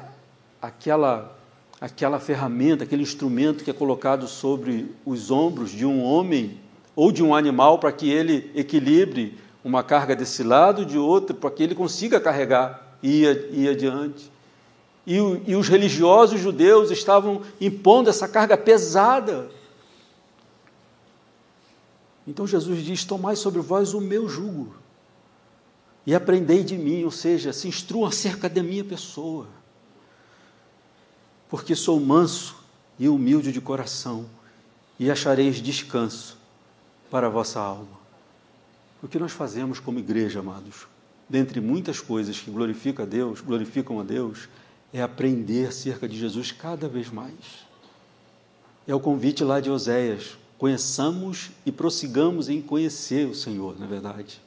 [0.60, 1.36] aquela
[1.80, 6.60] aquela ferramenta, aquele instrumento que é colocado sobre os ombros de um homem
[6.94, 11.50] ou de um animal para que ele equilibre uma carga desse lado, de outro, para
[11.50, 14.30] que ele consiga carregar e ir, ir adiante.
[15.06, 19.50] E, e os religiosos judeus estavam impondo essa carga pesada.
[22.26, 24.74] Então Jesus diz: Tomai sobre vós o meu jugo
[26.06, 29.46] e aprendei de mim, ou seja, se instruam acerca da minha pessoa,
[31.48, 32.56] porque sou manso
[32.98, 34.26] e humilde de coração,
[34.98, 36.36] e achareis descanso
[37.10, 37.98] para a vossa alma.
[39.02, 40.86] O que nós fazemos como igreja, amados,
[41.28, 44.48] dentre muitas coisas que glorificam a Deus, glorificam a Deus,
[44.92, 47.34] é aprender acerca de Jesus cada vez mais.
[48.86, 53.88] É o convite lá de Oséias: conheçamos e prossigamos em conhecer o Senhor, na é
[53.88, 54.40] verdade.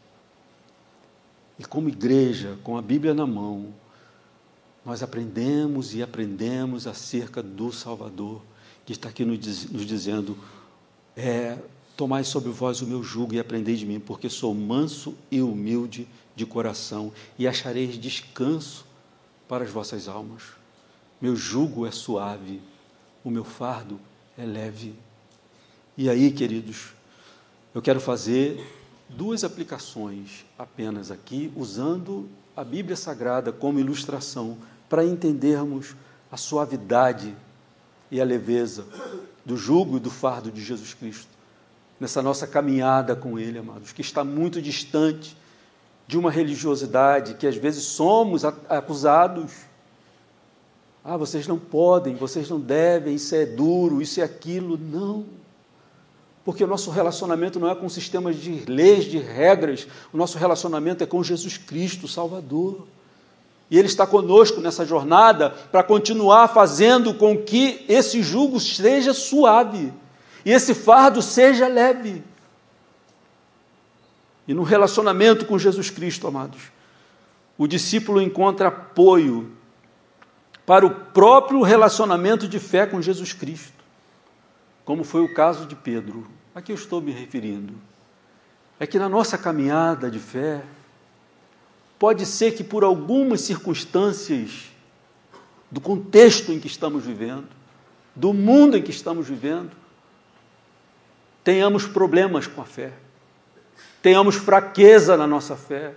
[1.58, 3.74] E como igreja, com a Bíblia na mão,
[4.86, 8.42] nós aprendemos e aprendemos acerca do Salvador,
[8.86, 10.38] que está aqui nos dizendo:
[11.16, 11.58] é,
[11.96, 16.08] Tomai sobre vós o meu jugo e aprendei de mim, porque sou manso e humilde
[16.36, 18.86] de coração, e achareis descanso
[19.48, 20.44] para as vossas almas.
[21.22, 22.62] Meu jugo é suave,
[23.24, 24.00] o meu fardo
[24.38, 24.96] é leve.
[25.98, 26.94] E aí, queridos,
[27.74, 28.66] eu quero fazer
[29.10, 34.58] duas aplicações apenas aqui, usando a Bíblia Sagrada como ilustração,
[34.90, 35.96] para entendermos
[36.32, 37.36] a suavidade
[38.12, 38.86] e a leveza
[39.46, 41.34] do jugo e do fardo de Jesus Cristo
[42.00, 45.38] nessa nossa caminhada com Ele, amados, que está muito distante
[46.08, 49.52] de uma religiosidade que às vezes somos acusados.
[51.04, 54.78] Ah, vocês não podem, vocês não devem, isso é duro, isso é aquilo.
[54.78, 55.26] Não.
[56.46, 61.04] Porque o nosso relacionamento não é com sistemas de leis, de regras, o nosso relacionamento
[61.04, 62.86] é com Jesus Cristo, Salvador.
[63.72, 69.92] E Ele está conosco nessa jornada para continuar fazendo com que esse jugo seja suave
[70.46, 72.22] e esse fardo seja leve.
[74.48, 76.72] E no relacionamento com Jesus Cristo, amados,
[77.58, 79.52] o discípulo encontra apoio
[80.66, 83.84] para o próprio relacionamento de fé com Jesus Cristo,
[84.86, 86.28] como foi o caso de Pedro.
[86.56, 87.74] A que eu estou me referindo?
[88.80, 90.62] É que na nossa caminhada de fé,
[91.98, 94.72] pode ser que por algumas circunstâncias
[95.72, 97.48] do contexto em que estamos vivendo,
[98.16, 99.72] do mundo em que estamos vivendo,
[101.44, 102.94] tenhamos problemas com a fé,
[104.04, 105.94] tenhamos fraqueza na nossa fé.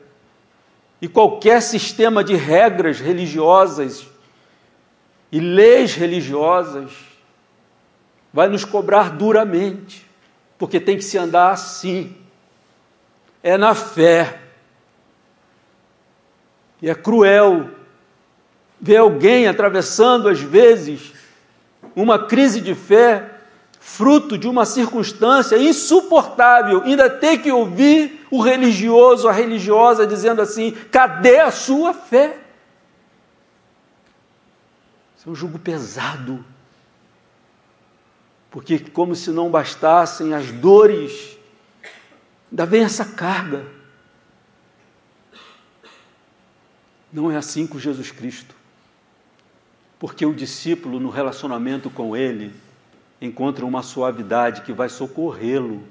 [1.03, 4.07] E qualquer sistema de regras religiosas
[5.31, 6.93] e leis religiosas
[8.33, 10.09] vai nos cobrar duramente,
[10.57, 12.17] porque tem que se andar assim.
[13.43, 14.41] É na fé.
[16.81, 17.71] E é cruel
[18.81, 21.13] ver alguém atravessando, às vezes,
[21.95, 23.36] uma crise de fé
[23.87, 30.73] fruto de uma circunstância insuportável, ainda ter que ouvir o religioso, a religiosa dizendo assim:
[30.91, 32.37] cadê a sua fé?
[35.17, 36.45] Isso é um jugo pesado.
[38.51, 41.39] Porque, como se não bastassem as dores,
[42.51, 43.65] ainda vem essa carga.
[47.13, 48.53] Não é assim com Jesus Cristo.
[49.97, 52.53] Porque o discípulo, no relacionamento com Ele,
[53.21, 55.83] encontra uma suavidade que vai socorrê-lo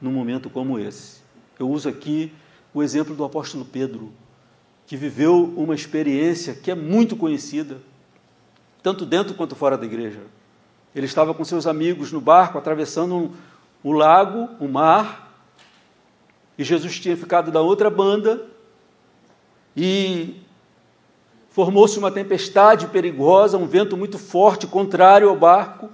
[0.00, 1.22] num momento como esse.
[1.58, 2.32] Eu uso aqui
[2.72, 4.12] o exemplo do apóstolo Pedro,
[4.86, 7.78] que viveu uma experiência que é muito conhecida,
[8.82, 10.20] tanto dentro quanto fora da igreja.
[10.94, 13.32] Ele estava com seus amigos no barco, atravessando um,
[13.82, 15.32] o lago, o mar,
[16.58, 18.46] e Jesus tinha ficado da outra banda,
[19.76, 20.40] e
[21.50, 25.88] formou-se uma tempestade perigosa, um vento muito forte, contrário ao barco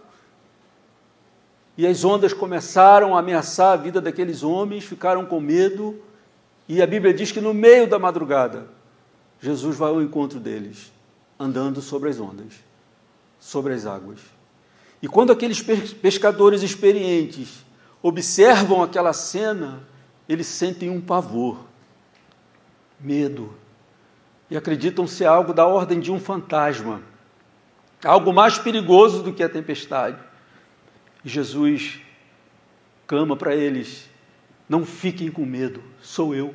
[1.81, 5.99] e as ondas começaram a ameaçar a vida daqueles homens, ficaram com medo,
[6.69, 8.67] e a Bíblia diz que no meio da madrugada,
[9.41, 10.93] Jesus vai ao encontro deles,
[11.39, 12.53] andando sobre as ondas,
[13.39, 14.19] sobre as águas.
[15.01, 17.65] E quando aqueles pescadores experientes
[18.03, 19.83] observam aquela cena,
[20.29, 21.61] eles sentem um pavor,
[23.01, 23.55] medo,
[24.51, 27.01] e acreditam ser algo da ordem de um fantasma,
[28.05, 30.29] algo mais perigoso do que a tempestade.
[31.25, 32.01] Jesus
[33.07, 34.09] clama para eles:
[34.71, 36.55] não fiquem com medo, sou eu.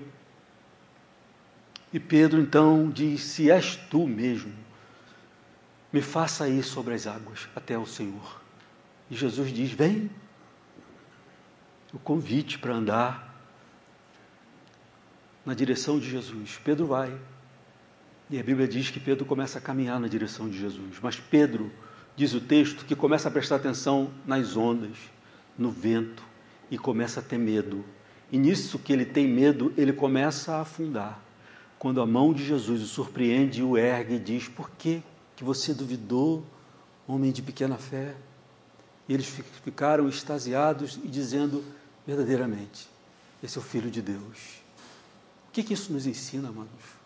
[1.92, 4.54] E Pedro então diz: Se és tu mesmo,
[5.92, 8.42] me faça ir sobre as águas até o Senhor.
[9.12, 10.10] E Jesus diz: Vem.
[11.94, 13.36] O convite para andar
[15.46, 16.60] na direção de Jesus.
[16.64, 17.18] Pedro vai.
[18.30, 21.00] E a Bíblia diz que Pedro começa a caminhar na direção de Jesus.
[21.02, 21.72] Mas Pedro
[22.16, 24.98] diz o texto, que começa a prestar atenção nas ondas,
[25.58, 26.24] no vento,
[26.72, 27.84] e começa a ter medo.
[28.32, 31.22] E nisso que ele tem medo, ele começa a afundar.
[31.78, 35.04] Quando a mão de Jesus o surpreende, o ergue e diz: Por que,
[35.36, 36.46] que você duvidou,
[37.08, 38.16] homem de pequena fé?
[39.08, 39.28] E eles
[39.64, 41.64] ficaram extasiados e dizendo
[42.08, 42.90] verdadeiramente:
[43.44, 44.64] Esse é o Filho de Deus.
[45.50, 47.05] O que, que isso nos ensina, amados?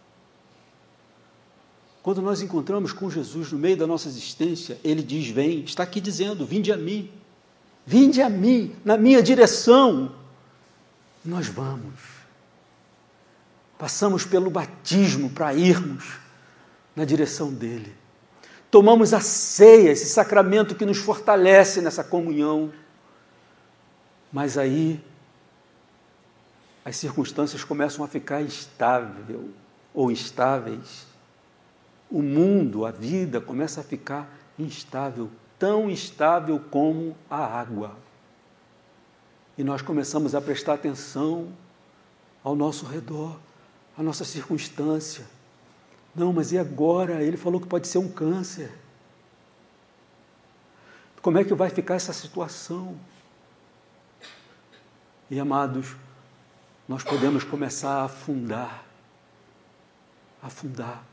[2.02, 6.00] Quando nós encontramos com Jesus no meio da nossa existência, ele diz: Vem, está aqui
[6.00, 7.12] dizendo: Vinde a mim,
[7.86, 10.16] vinde a mim, na minha direção.
[11.26, 12.00] E nós vamos.
[13.78, 16.20] Passamos pelo batismo para irmos
[16.96, 17.94] na direção dele.
[18.72, 22.72] Tomamos a ceia, esse sacramento que nos fortalece nessa comunhão.
[24.32, 25.04] Mas aí
[26.86, 29.50] as circunstâncias começam a ficar instável
[29.94, 31.09] ou instáveis.
[32.10, 37.96] O mundo, a vida começa a ficar instável, tão instável como a água.
[39.58, 41.50] E nós começamos a prestar atenção
[42.44, 43.38] ao nosso redor,
[43.98, 45.26] à nossa circunstância.
[46.16, 47.22] Não, mas e agora?
[47.24, 48.72] Ele falou que pode ser um câncer.
[51.22, 52.98] Como é que vai ficar essa situação?
[55.30, 55.96] E amados,
[56.88, 58.84] nós podemos começar a afundar,
[60.42, 61.04] afundar,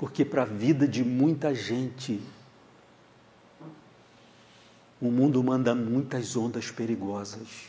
[0.00, 2.22] porque para a vida de muita gente,
[4.98, 7.66] o mundo manda muitas ondas perigosas.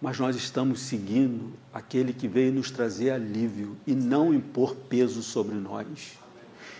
[0.00, 5.56] Mas nós estamos seguindo aquele que veio nos trazer alívio e não impor peso sobre
[5.56, 6.18] nós.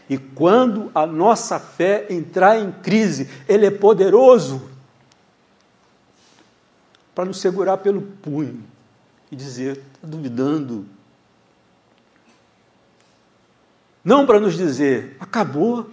[0.09, 4.67] E quando a nossa fé entrar em crise, Ele é poderoso
[7.15, 8.65] para nos segurar pelo punho
[9.31, 10.96] e dizer: está duvidando.
[14.07, 15.91] Não para nos dizer: acabou.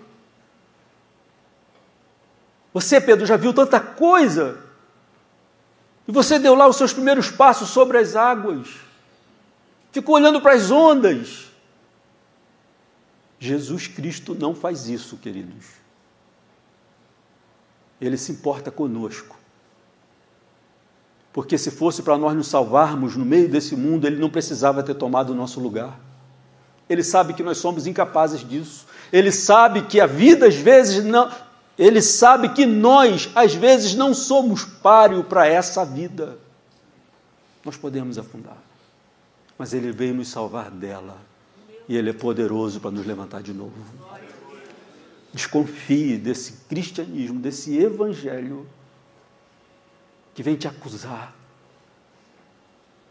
[2.72, 4.60] Você, Pedro, já viu tanta coisa.
[6.08, 8.68] E você deu lá os seus primeiros passos sobre as águas.
[9.92, 11.52] Ficou olhando para as ondas.
[13.40, 15.66] Jesus Cristo não faz isso, queridos.
[18.00, 19.36] Ele se importa conosco.
[21.32, 24.94] Porque se fosse para nós nos salvarmos no meio desse mundo, ele não precisava ter
[24.94, 26.13] tomado o nosso lugar.
[26.90, 28.86] Ele sabe que nós somos incapazes disso.
[29.12, 31.32] Ele sabe que a vida às vezes não.
[31.78, 36.38] Ele sabe que nós às vezes não somos páreo para essa vida.
[37.64, 38.58] Nós podemos afundar.
[39.58, 41.18] Mas ele veio nos salvar dela.
[41.88, 43.74] E ele é poderoso para nos levantar de novo.
[45.34, 48.68] Desconfie desse cristianismo, desse evangelho
[50.34, 51.36] que vem te acusar,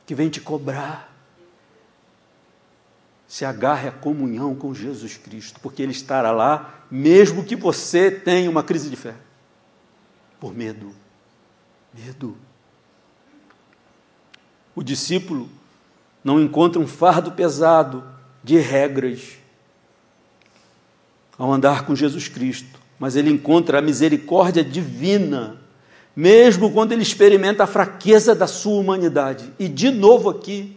[0.07, 1.12] que vem te cobrar.
[3.33, 8.51] Se agarre à comunhão com Jesus Cristo, porque Ele estará lá, mesmo que você tenha
[8.51, 9.14] uma crise de fé.
[10.39, 10.93] Por medo.
[11.95, 12.37] Medo.
[14.74, 15.49] O discípulo
[16.22, 18.05] não encontra um fardo pesado
[18.45, 19.39] de regras
[21.39, 25.59] ao andar com Jesus Cristo, mas ele encontra a misericórdia divina
[26.14, 29.51] mesmo quando ele experimenta a fraqueza da sua humanidade.
[29.59, 30.76] E de novo aqui,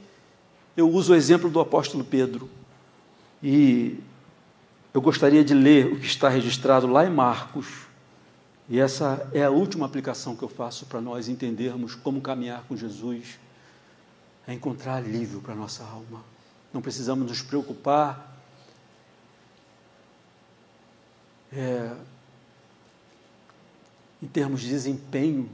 [0.75, 2.49] eu uso o exemplo do apóstolo Pedro.
[3.41, 3.99] E
[4.93, 7.67] eu gostaria de ler o que está registrado lá em Marcos.
[8.67, 12.75] E essa é a última aplicação que eu faço para nós entendermos como caminhar com
[12.75, 13.39] Jesus,
[14.47, 16.23] é encontrar alívio para a nossa alma.
[16.73, 18.35] Não precisamos nos preocupar
[21.53, 21.91] é,
[24.21, 25.49] em termos de desempenho.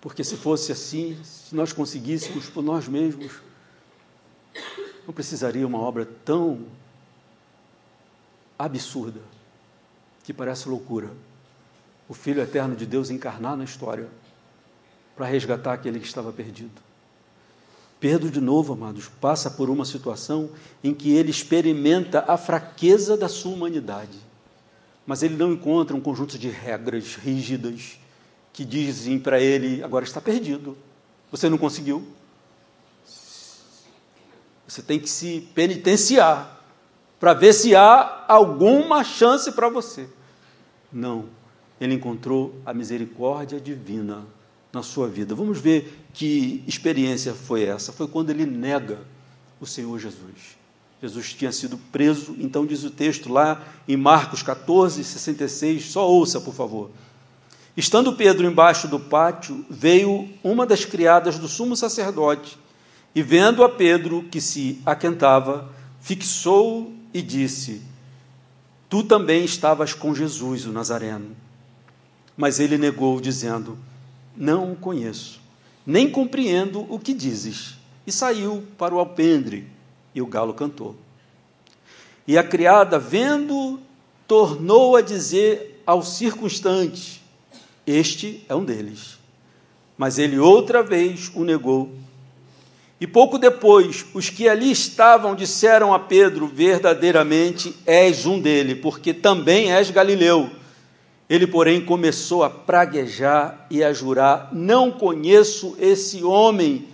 [0.00, 3.32] Porque se fosse assim, se nós conseguíssemos por nós mesmos,
[5.06, 6.66] não precisaria uma obra tão
[8.58, 9.20] absurda
[10.24, 11.10] que parece loucura.
[12.08, 14.08] O Filho Eterno de Deus encarnar na história
[15.14, 16.80] para resgatar aquele que estava perdido.
[17.98, 20.50] Pedro, de novo, amados, passa por uma situação
[20.82, 24.30] em que ele experimenta a fraqueza da sua humanidade
[25.10, 27.98] mas ele não encontra um conjunto de regras rígidas
[28.52, 30.76] que dizem para ele: agora está perdido,
[31.30, 32.06] você não conseguiu.
[34.66, 36.60] Você tem que se penitenciar
[37.18, 40.08] para ver se há alguma chance para você.
[40.92, 41.26] Não,
[41.80, 44.24] ele encontrou a misericórdia divina
[44.72, 45.34] na sua vida.
[45.34, 47.92] Vamos ver que experiência foi essa.
[47.92, 49.00] Foi quando ele nega
[49.60, 50.58] o Senhor Jesus.
[51.02, 56.40] Jesus tinha sido preso, então diz o texto lá em Marcos 14, 66, só ouça,
[56.40, 56.90] por favor.
[57.80, 62.58] Estando Pedro embaixo do pátio, veio uma das criadas do sumo sacerdote,
[63.14, 65.66] e vendo a Pedro que se aquentava,
[65.98, 67.80] fixou e disse:
[68.86, 71.34] Tu também estavas com Jesus, o Nazareno.
[72.36, 73.78] Mas ele negou, dizendo:
[74.36, 75.40] Não o conheço,
[75.86, 77.78] nem compreendo o que dizes.
[78.06, 79.66] E saiu para o alpendre,
[80.14, 80.96] e o galo cantou.
[82.28, 83.80] E a criada, vendo,
[84.28, 87.19] tornou a dizer aos circunstantes:
[87.90, 89.18] Este é um deles.
[89.96, 91.90] Mas ele outra vez o negou.
[93.00, 99.14] E pouco depois, os que ali estavam disseram a Pedro: Verdadeiramente és um dele, porque
[99.14, 100.50] também és galileu.
[101.28, 106.88] Ele, porém, começou a praguejar e a jurar: Não conheço esse homem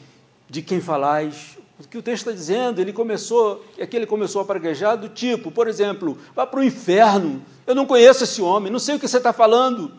[0.48, 1.56] de quem falais.
[1.78, 5.10] O que o texto está dizendo, ele começou, é que ele começou a praguejar do
[5.10, 8.98] tipo, por exemplo, vá para o inferno, eu não conheço esse homem, não sei o
[8.98, 9.92] que você está falando.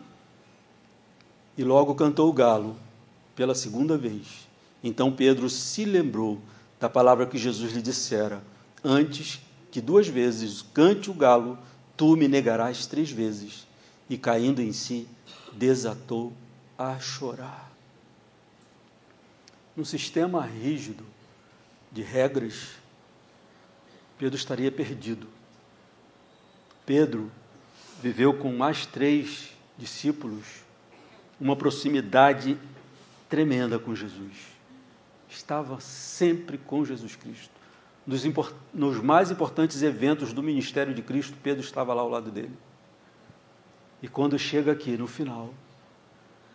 [1.58, 2.76] E logo cantou o galo,
[3.34, 4.48] pela segunda vez.
[4.82, 6.40] Então Pedro se lembrou
[6.78, 8.40] da palavra que Jesus lhe dissera:
[8.84, 9.40] Antes
[9.72, 11.58] que duas vezes cante o galo,
[11.96, 13.66] tu me negarás três vezes.
[14.08, 15.08] E caindo em si,
[15.52, 16.32] desatou
[16.78, 17.70] a chorar.
[19.76, 21.04] Num sistema rígido
[21.90, 22.68] de regras,
[24.16, 25.26] Pedro estaria perdido.
[26.86, 27.30] Pedro
[28.00, 30.67] viveu com mais três discípulos
[31.40, 32.58] uma proximidade
[33.28, 34.58] tremenda com Jesus
[35.28, 37.50] estava sempre com Jesus Cristo.
[38.06, 38.24] Nos,
[38.72, 42.56] nos, mais importantes eventos do ministério de Cristo, Pedro estava lá ao lado dele.
[44.02, 45.52] E quando chega aqui no final,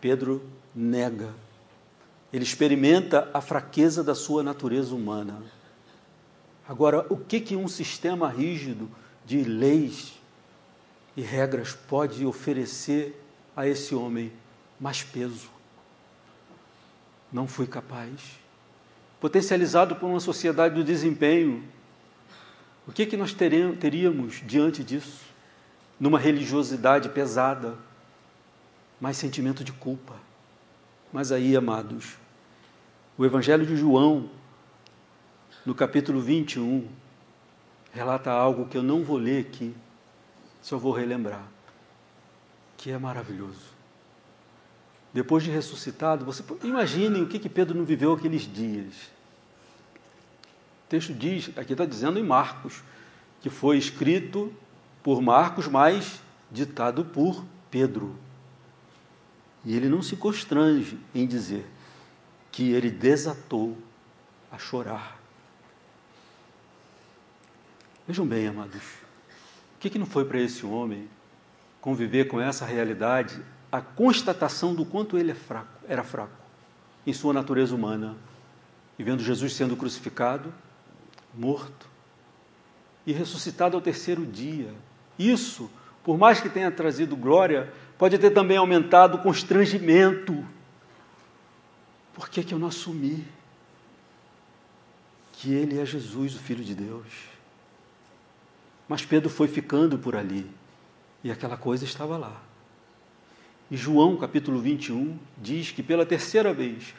[0.02, 1.34] Pedro nega.
[2.32, 5.44] Ele experimenta a fraqueza da sua natureza humana.
[6.68, 8.90] Agora, o que, que um sistema rígido
[9.26, 10.14] de leis
[11.16, 13.22] e regras pode oferecer
[13.56, 14.32] a esse homem?
[14.84, 15.50] Mais peso.
[17.32, 18.44] Não fui capaz
[19.24, 21.64] potencializado por uma sociedade do desempenho.
[22.86, 25.22] O que, que nós teríamos diante disso?
[25.98, 27.78] Numa religiosidade pesada,
[29.00, 30.16] mais sentimento de culpa.
[31.14, 32.18] Mas aí, amados,
[33.18, 34.30] o Evangelho de João,
[35.66, 36.86] no capítulo 21,
[37.94, 39.74] relata algo que eu não vou ler aqui,
[40.62, 41.48] só vou relembrar,
[42.76, 43.73] que é maravilhoso.
[45.14, 49.14] Depois de ressuscitado, você imagine o que, que Pedro não viveu aqueles dias
[50.94, 52.84] texto diz, aqui está dizendo em Marcos,
[53.42, 54.54] que foi escrito
[55.02, 58.16] por Marcos, mas ditado por Pedro.
[59.66, 61.66] E ele não se constrange em dizer
[62.52, 63.76] que ele desatou
[64.52, 65.20] a chorar.
[68.08, 68.84] Vejam bem, amados,
[69.76, 71.10] o que, que não foi para esse homem
[71.82, 73.42] conviver com essa realidade,
[73.74, 76.38] a constatação do quanto ele é fraco, era fraco
[77.08, 78.16] em sua natureza humana,
[79.00, 80.54] e vendo Jesus sendo crucificado,
[81.34, 81.90] morto
[83.04, 84.72] e ressuscitado ao terceiro dia.
[85.18, 85.72] Isso,
[86.04, 90.46] por mais que tenha trazido glória, pode ter também aumentado o constrangimento.
[92.14, 93.26] Por que, que eu não assumi
[95.32, 97.08] que Ele é Jesus, o Filho de Deus?
[98.88, 100.48] Mas Pedro foi ficando por ali
[101.24, 102.53] e aquela coisa estava lá.
[103.74, 106.94] E João, capítulo 21, diz que pela terceira vez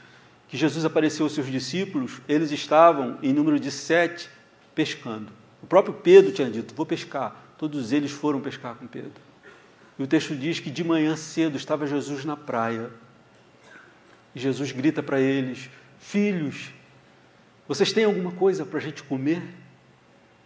[0.48, 4.28] que Jesus apareceu aos seus discípulos, eles estavam em número de sete
[4.74, 5.30] pescando.
[5.62, 7.54] O próprio Pedro tinha dito: Vou pescar.
[7.56, 9.12] Todos eles foram pescar com Pedro.
[9.96, 12.90] E o texto diz que de manhã cedo estava Jesus na praia.
[14.34, 15.70] E Jesus grita para eles:
[16.00, 16.70] Filhos,
[17.68, 19.40] vocês têm alguma coisa para a gente comer?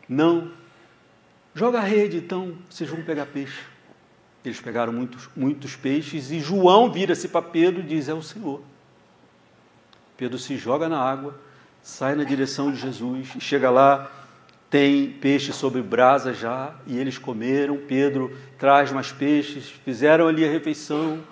[0.06, 0.52] Não.
[1.54, 3.77] Joga a rede, então vocês vão pegar peixe.
[4.48, 8.62] Eles pegaram muitos, muitos peixes e João vira-se para Pedro e diz: É o Senhor.
[10.16, 11.38] Pedro se joga na água,
[11.82, 14.10] sai na direção de Jesus e chega lá,
[14.70, 17.76] tem peixe sobre brasa já, e eles comeram.
[17.76, 21.22] Pedro traz mais peixes, fizeram ali a refeição.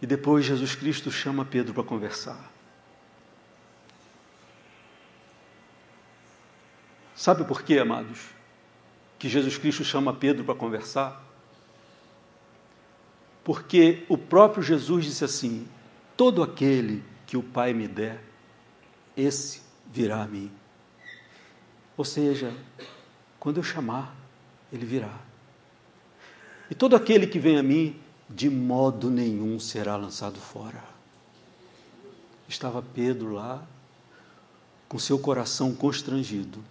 [0.00, 2.50] E depois Jesus Cristo chama Pedro para conversar.
[7.14, 8.20] Sabe por quê, amados?
[9.18, 11.31] Que Jesus Cristo chama Pedro para conversar?
[13.44, 15.66] Porque o próprio Jesus disse assim:
[16.16, 18.22] todo aquele que o Pai me der,
[19.16, 20.50] esse virá a mim.
[21.96, 22.54] Ou seja,
[23.38, 24.14] quando eu chamar,
[24.72, 25.18] ele virá.
[26.70, 30.82] E todo aquele que vem a mim, de modo nenhum será lançado fora.
[32.48, 33.66] Estava Pedro lá,
[34.88, 36.62] com seu coração constrangido,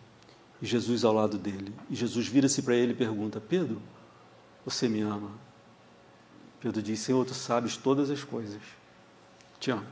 [0.61, 1.73] e Jesus ao lado dele.
[1.89, 3.81] E Jesus vira-se para ele e pergunta: Pedro,
[4.65, 5.31] você me ama?
[6.61, 8.61] Pedro diz: Senhor, tu sabes todas as coisas.
[9.59, 9.85] Te amo.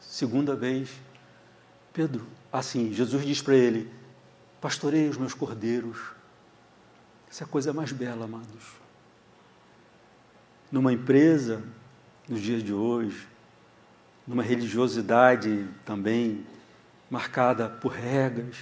[0.00, 0.90] Segunda vez,
[1.92, 3.90] Pedro, assim, Jesus diz para ele:
[4.60, 5.98] Pastorei os meus cordeiros.
[7.30, 8.74] Essa é a coisa mais bela, amados.
[10.70, 11.62] Numa empresa,
[12.28, 13.28] nos dias de hoje,
[14.26, 16.44] numa religiosidade também
[17.10, 18.56] marcada por regras,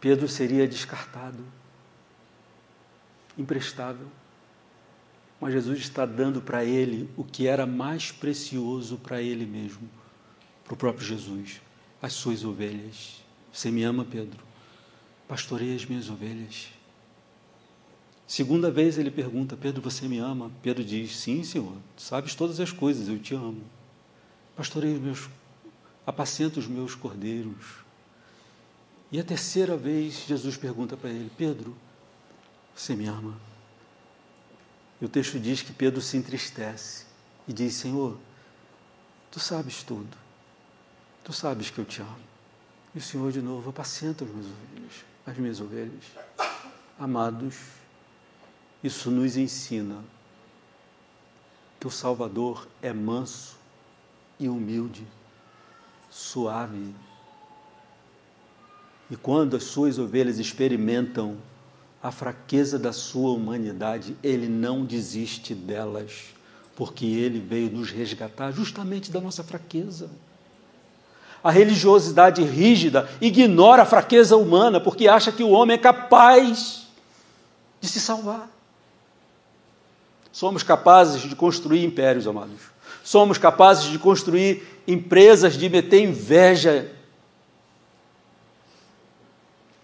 [0.00, 1.44] Pedro seria descartado,
[3.38, 4.06] imprestável.
[5.40, 9.88] Mas Jesus está dando para ele o que era mais precioso para ele mesmo,
[10.64, 11.60] para o próprio Jesus,
[12.00, 13.22] as suas ovelhas.
[13.52, 14.42] Você me ama, Pedro?
[15.28, 16.68] Pastorei as minhas ovelhas.
[18.26, 20.50] Segunda vez ele pergunta: Pedro, você me ama?
[20.62, 23.62] Pedro diz: Sim, Senhor, sabes todas as coisas, eu te amo.
[24.56, 25.28] Pastorei os meus,
[26.06, 27.84] apacento os meus cordeiros.
[29.12, 31.76] E a terceira vez Jesus pergunta para ele: Pedro,
[32.74, 33.38] você me ama?
[35.00, 37.04] E o texto diz que Pedro se entristece
[37.46, 38.16] e diz: Senhor,
[39.30, 40.16] tu sabes tudo,
[41.22, 42.34] tu sabes que eu te amo.
[42.94, 46.04] E o Senhor de novo apacenta as minhas ovelhas, as minhas ovelhas.
[46.98, 47.56] Amados,
[48.82, 50.04] isso nos ensina
[51.80, 53.56] que o Salvador é manso
[54.38, 55.06] e humilde,
[56.08, 56.94] suave.
[59.10, 61.36] E quando as suas ovelhas experimentam
[62.04, 66.34] a fraqueza da sua humanidade, ele não desiste delas,
[66.76, 70.10] porque ele veio nos resgatar justamente da nossa fraqueza.
[71.42, 76.88] A religiosidade rígida ignora a fraqueza humana, porque acha que o homem é capaz
[77.80, 78.50] de se salvar.
[80.30, 82.60] Somos capazes de construir impérios, amados.
[83.02, 86.92] Somos capazes de construir empresas, de meter inveja.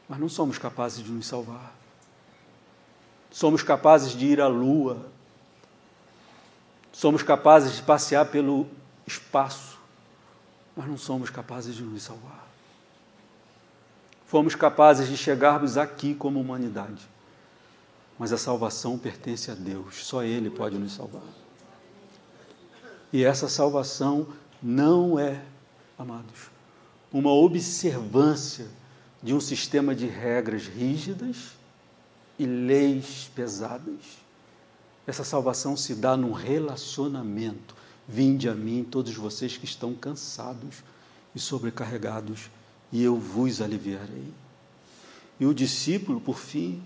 [0.06, 1.79] Mas não somos capazes de nos salvar.
[3.30, 5.06] Somos capazes de ir à lua.
[6.92, 8.66] Somos capazes de passear pelo
[9.06, 9.78] espaço.
[10.76, 12.46] Mas não somos capazes de nos salvar.
[14.26, 17.08] Fomos capazes de chegarmos aqui como humanidade
[18.20, 21.22] mas a salvação pertence a Deus, só Ele pode nos salvar.
[23.10, 24.28] E essa salvação
[24.62, 25.42] não é,
[25.98, 26.50] amados,
[27.10, 28.66] uma observância
[29.22, 31.52] de um sistema de regras rígidas
[32.40, 34.18] e leis pesadas.
[35.06, 37.76] Essa salvação se dá num relacionamento.
[38.08, 40.76] Vinde a mim, todos vocês que estão cansados
[41.34, 42.48] e sobrecarregados,
[42.90, 44.24] e eu vos aliviarei.
[45.38, 46.82] E o discípulo, por fim,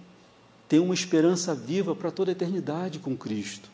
[0.69, 3.71] tem uma esperança viva para toda a eternidade com Cristo.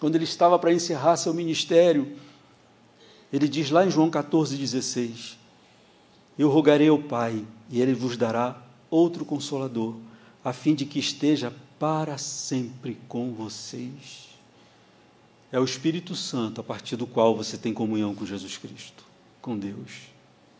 [0.00, 2.16] Quando ele estava para encerrar seu ministério,
[3.30, 5.36] ele diz lá em João 14,16:
[6.38, 9.94] Eu rogarei ao Pai, e ele vos dará outro consolador,
[10.44, 14.28] a fim de que esteja para sempre com vocês.
[15.50, 19.04] É o Espírito Santo a partir do qual você tem comunhão com Jesus Cristo,
[19.40, 20.08] com Deus.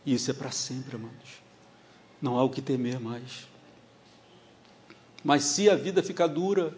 [0.06, 1.42] E isso é para sempre, amados.
[2.22, 3.46] Não há o que temer mais.
[5.22, 6.74] Mas se a vida ficar dura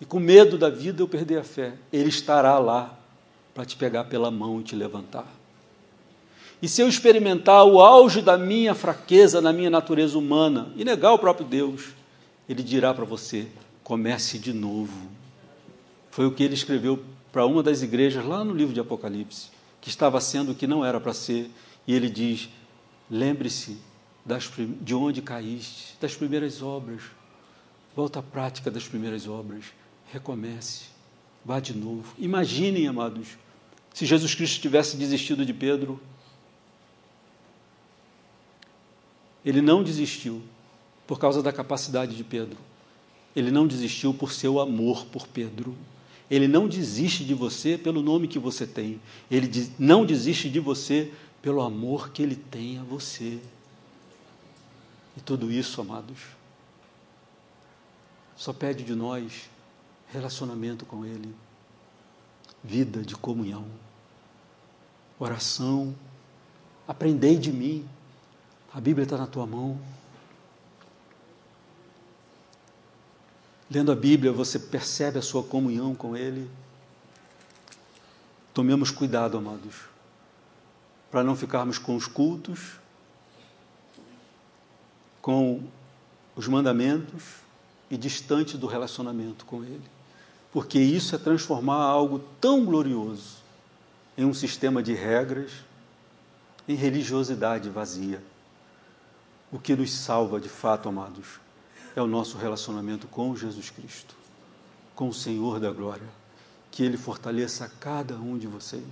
[0.00, 2.98] e com medo da vida eu perder a fé, Ele estará lá
[3.54, 5.26] para te pegar pela mão e te levantar.
[6.62, 11.12] E se eu experimentar o auge da minha fraqueza na minha natureza humana e negar
[11.12, 11.88] o próprio Deus,
[12.48, 13.46] Ele dirá para você:
[13.84, 15.10] comece de novo.
[16.10, 19.48] Foi o que ele escreveu para uma das igrejas lá no livro de Apocalipse,
[19.80, 21.50] que estava sendo o que não era para ser,
[21.86, 22.48] e ele diz:
[23.10, 23.76] lembre-se
[24.80, 27.02] de onde caíste, das primeiras obras.
[27.94, 29.66] Volta à prática das primeiras obras.
[30.10, 30.84] Recomece.
[31.44, 32.14] Vá de novo.
[32.18, 33.28] Imaginem, amados,
[33.92, 36.00] se Jesus Cristo tivesse desistido de Pedro.
[39.44, 40.42] Ele não desistiu
[41.06, 42.56] por causa da capacidade de Pedro.
[43.34, 45.76] Ele não desistiu por seu amor por Pedro.
[46.30, 49.00] Ele não desiste de você pelo nome que você tem.
[49.30, 53.38] Ele não desiste de você pelo amor que ele tem a você.
[55.16, 56.18] E tudo isso, amados,
[58.36, 59.48] só pede de nós
[60.08, 61.34] relacionamento com Ele,
[62.62, 63.66] vida de comunhão,
[65.18, 65.94] oração.
[66.86, 67.88] Aprendei de mim,
[68.74, 69.78] a Bíblia está na tua mão.
[73.70, 76.50] Lendo a Bíblia, você percebe a sua comunhão com Ele.
[78.52, 79.76] Tomemos cuidado, amados,
[81.10, 82.84] para não ficarmos com os cultos
[85.24, 85.62] com
[86.36, 87.22] os mandamentos
[87.90, 89.80] e distante do relacionamento com Ele.
[90.52, 93.38] Porque isso é transformar algo tão glorioso
[94.18, 95.50] em um sistema de regras,
[96.68, 98.22] em religiosidade vazia.
[99.54, 101.38] O que nos salva de fato, amados,
[101.94, 104.16] é o nosso relacionamento com Jesus Cristo,
[104.96, 106.08] com o Senhor da glória.
[106.72, 108.82] Que Ele fortaleça cada um de vocês.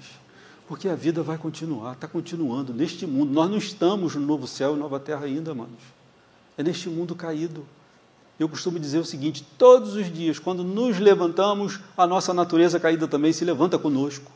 [0.69, 3.33] Porque a vida vai continuar, está continuando neste mundo.
[3.33, 5.83] Nós não estamos no novo céu e nova terra ainda, manos.
[6.57, 7.67] É neste mundo caído.
[8.39, 13.09] Eu costumo dizer o seguinte: todos os dias, quando nos levantamos, a nossa natureza caída
[13.09, 14.31] também se levanta conosco.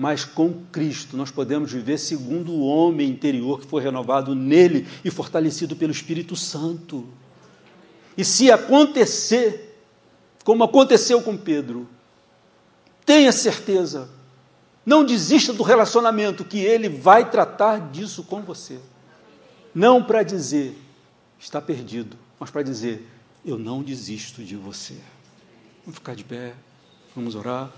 [0.00, 5.10] Mas com Cristo nós podemos viver segundo o homem interior que foi renovado nele e
[5.10, 7.04] fortalecido pelo Espírito Santo.
[8.16, 9.76] E se acontecer,
[10.44, 11.88] como aconteceu com Pedro,
[13.04, 14.08] tenha certeza,
[14.86, 18.78] não desista do relacionamento, que ele vai tratar disso com você.
[19.74, 20.78] Não para dizer,
[21.40, 23.04] está perdido, mas para dizer,
[23.44, 24.94] eu não desisto de você.
[25.84, 26.54] Vamos ficar de pé,
[27.16, 27.72] vamos orar.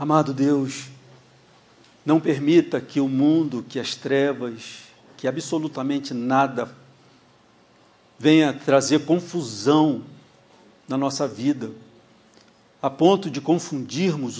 [0.00, 0.86] Amado Deus,
[2.06, 4.84] não permita que o mundo, que as trevas,
[5.14, 6.74] que absolutamente nada
[8.18, 10.02] venha trazer confusão
[10.88, 11.70] na nossa vida,
[12.80, 14.38] a ponto de confundirmos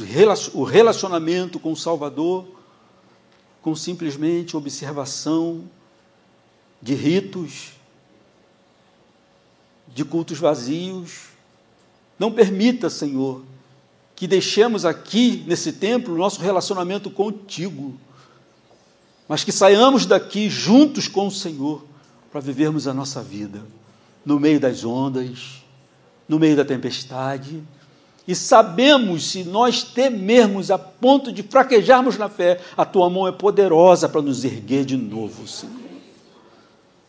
[0.54, 2.46] o relacionamento com o Salvador
[3.60, 5.68] com simplesmente observação
[6.80, 7.72] de ritos,
[9.88, 11.24] de cultos vazios.
[12.18, 13.42] Não permita, Senhor,
[14.20, 17.98] que deixemos aqui, nesse templo, o nosso relacionamento contigo,
[19.26, 21.86] mas que saiamos daqui juntos com o Senhor
[22.30, 23.62] para vivermos a nossa vida
[24.22, 25.64] no meio das ondas,
[26.28, 27.62] no meio da tempestade.
[28.28, 33.32] E sabemos, se nós temermos a ponto de fraquejarmos na fé, a tua mão é
[33.32, 35.74] poderosa para nos erguer de novo, Senhor.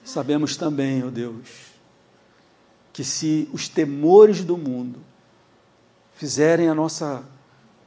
[0.01, 1.49] Sabemos também, ó oh Deus,
[2.93, 5.10] que se os temores do mundo
[6.21, 7.23] fizerem a nossa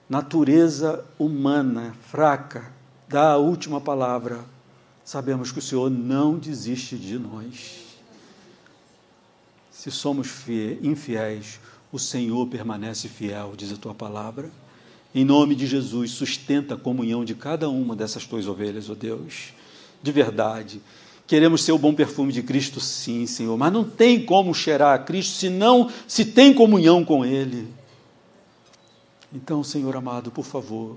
[0.09, 2.69] natureza humana, fraca,
[3.09, 4.41] dar a última palavra,
[5.05, 7.77] sabemos que o Senhor não desiste de nós.
[9.71, 10.29] Se somos
[10.83, 11.61] infiéis,
[11.93, 14.51] o Senhor permanece fiel, diz a tua palavra.
[15.15, 18.97] Em nome de Jesus, sustenta a comunhão de cada uma dessas tuas ovelhas, ó oh
[18.97, 19.53] Deus.
[20.03, 20.83] De verdade.
[21.25, 24.99] Queremos ser o bom perfume de Cristo, sim, Senhor, mas não tem como cheirar a
[24.99, 27.73] Cristo se não se tem comunhão com Ele.
[29.35, 30.97] Então, Senhor amado, por favor,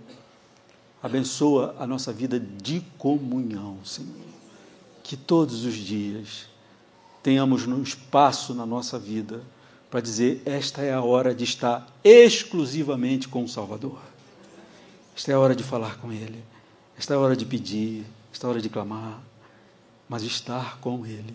[1.01, 4.13] abençoa a nossa vida de comunhão, Senhor.
[5.03, 6.47] Que todos os dias
[7.23, 9.41] tenhamos um espaço na nossa vida
[9.89, 13.99] para dizer: esta é a hora de estar exclusivamente com o Salvador.
[15.15, 16.43] Esta é a hora de falar com Ele.
[16.95, 18.05] Esta é a hora de pedir.
[18.31, 19.19] Esta é a hora de clamar.
[20.07, 21.33] Mas estar com Ele.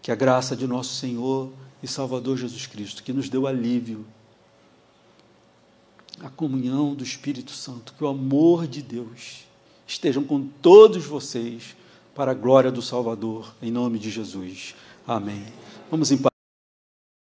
[0.00, 1.50] Que a graça de nosso Senhor
[1.82, 4.06] e Salvador Jesus Cristo, que nos deu alívio
[6.22, 9.44] a comunhão do Espírito Santo, que o amor de Deus
[9.86, 11.76] estejam com todos vocês
[12.14, 14.74] para a glória do Salvador, em nome de Jesus.
[15.06, 15.44] Amém.
[15.90, 16.29] Vamos em paz.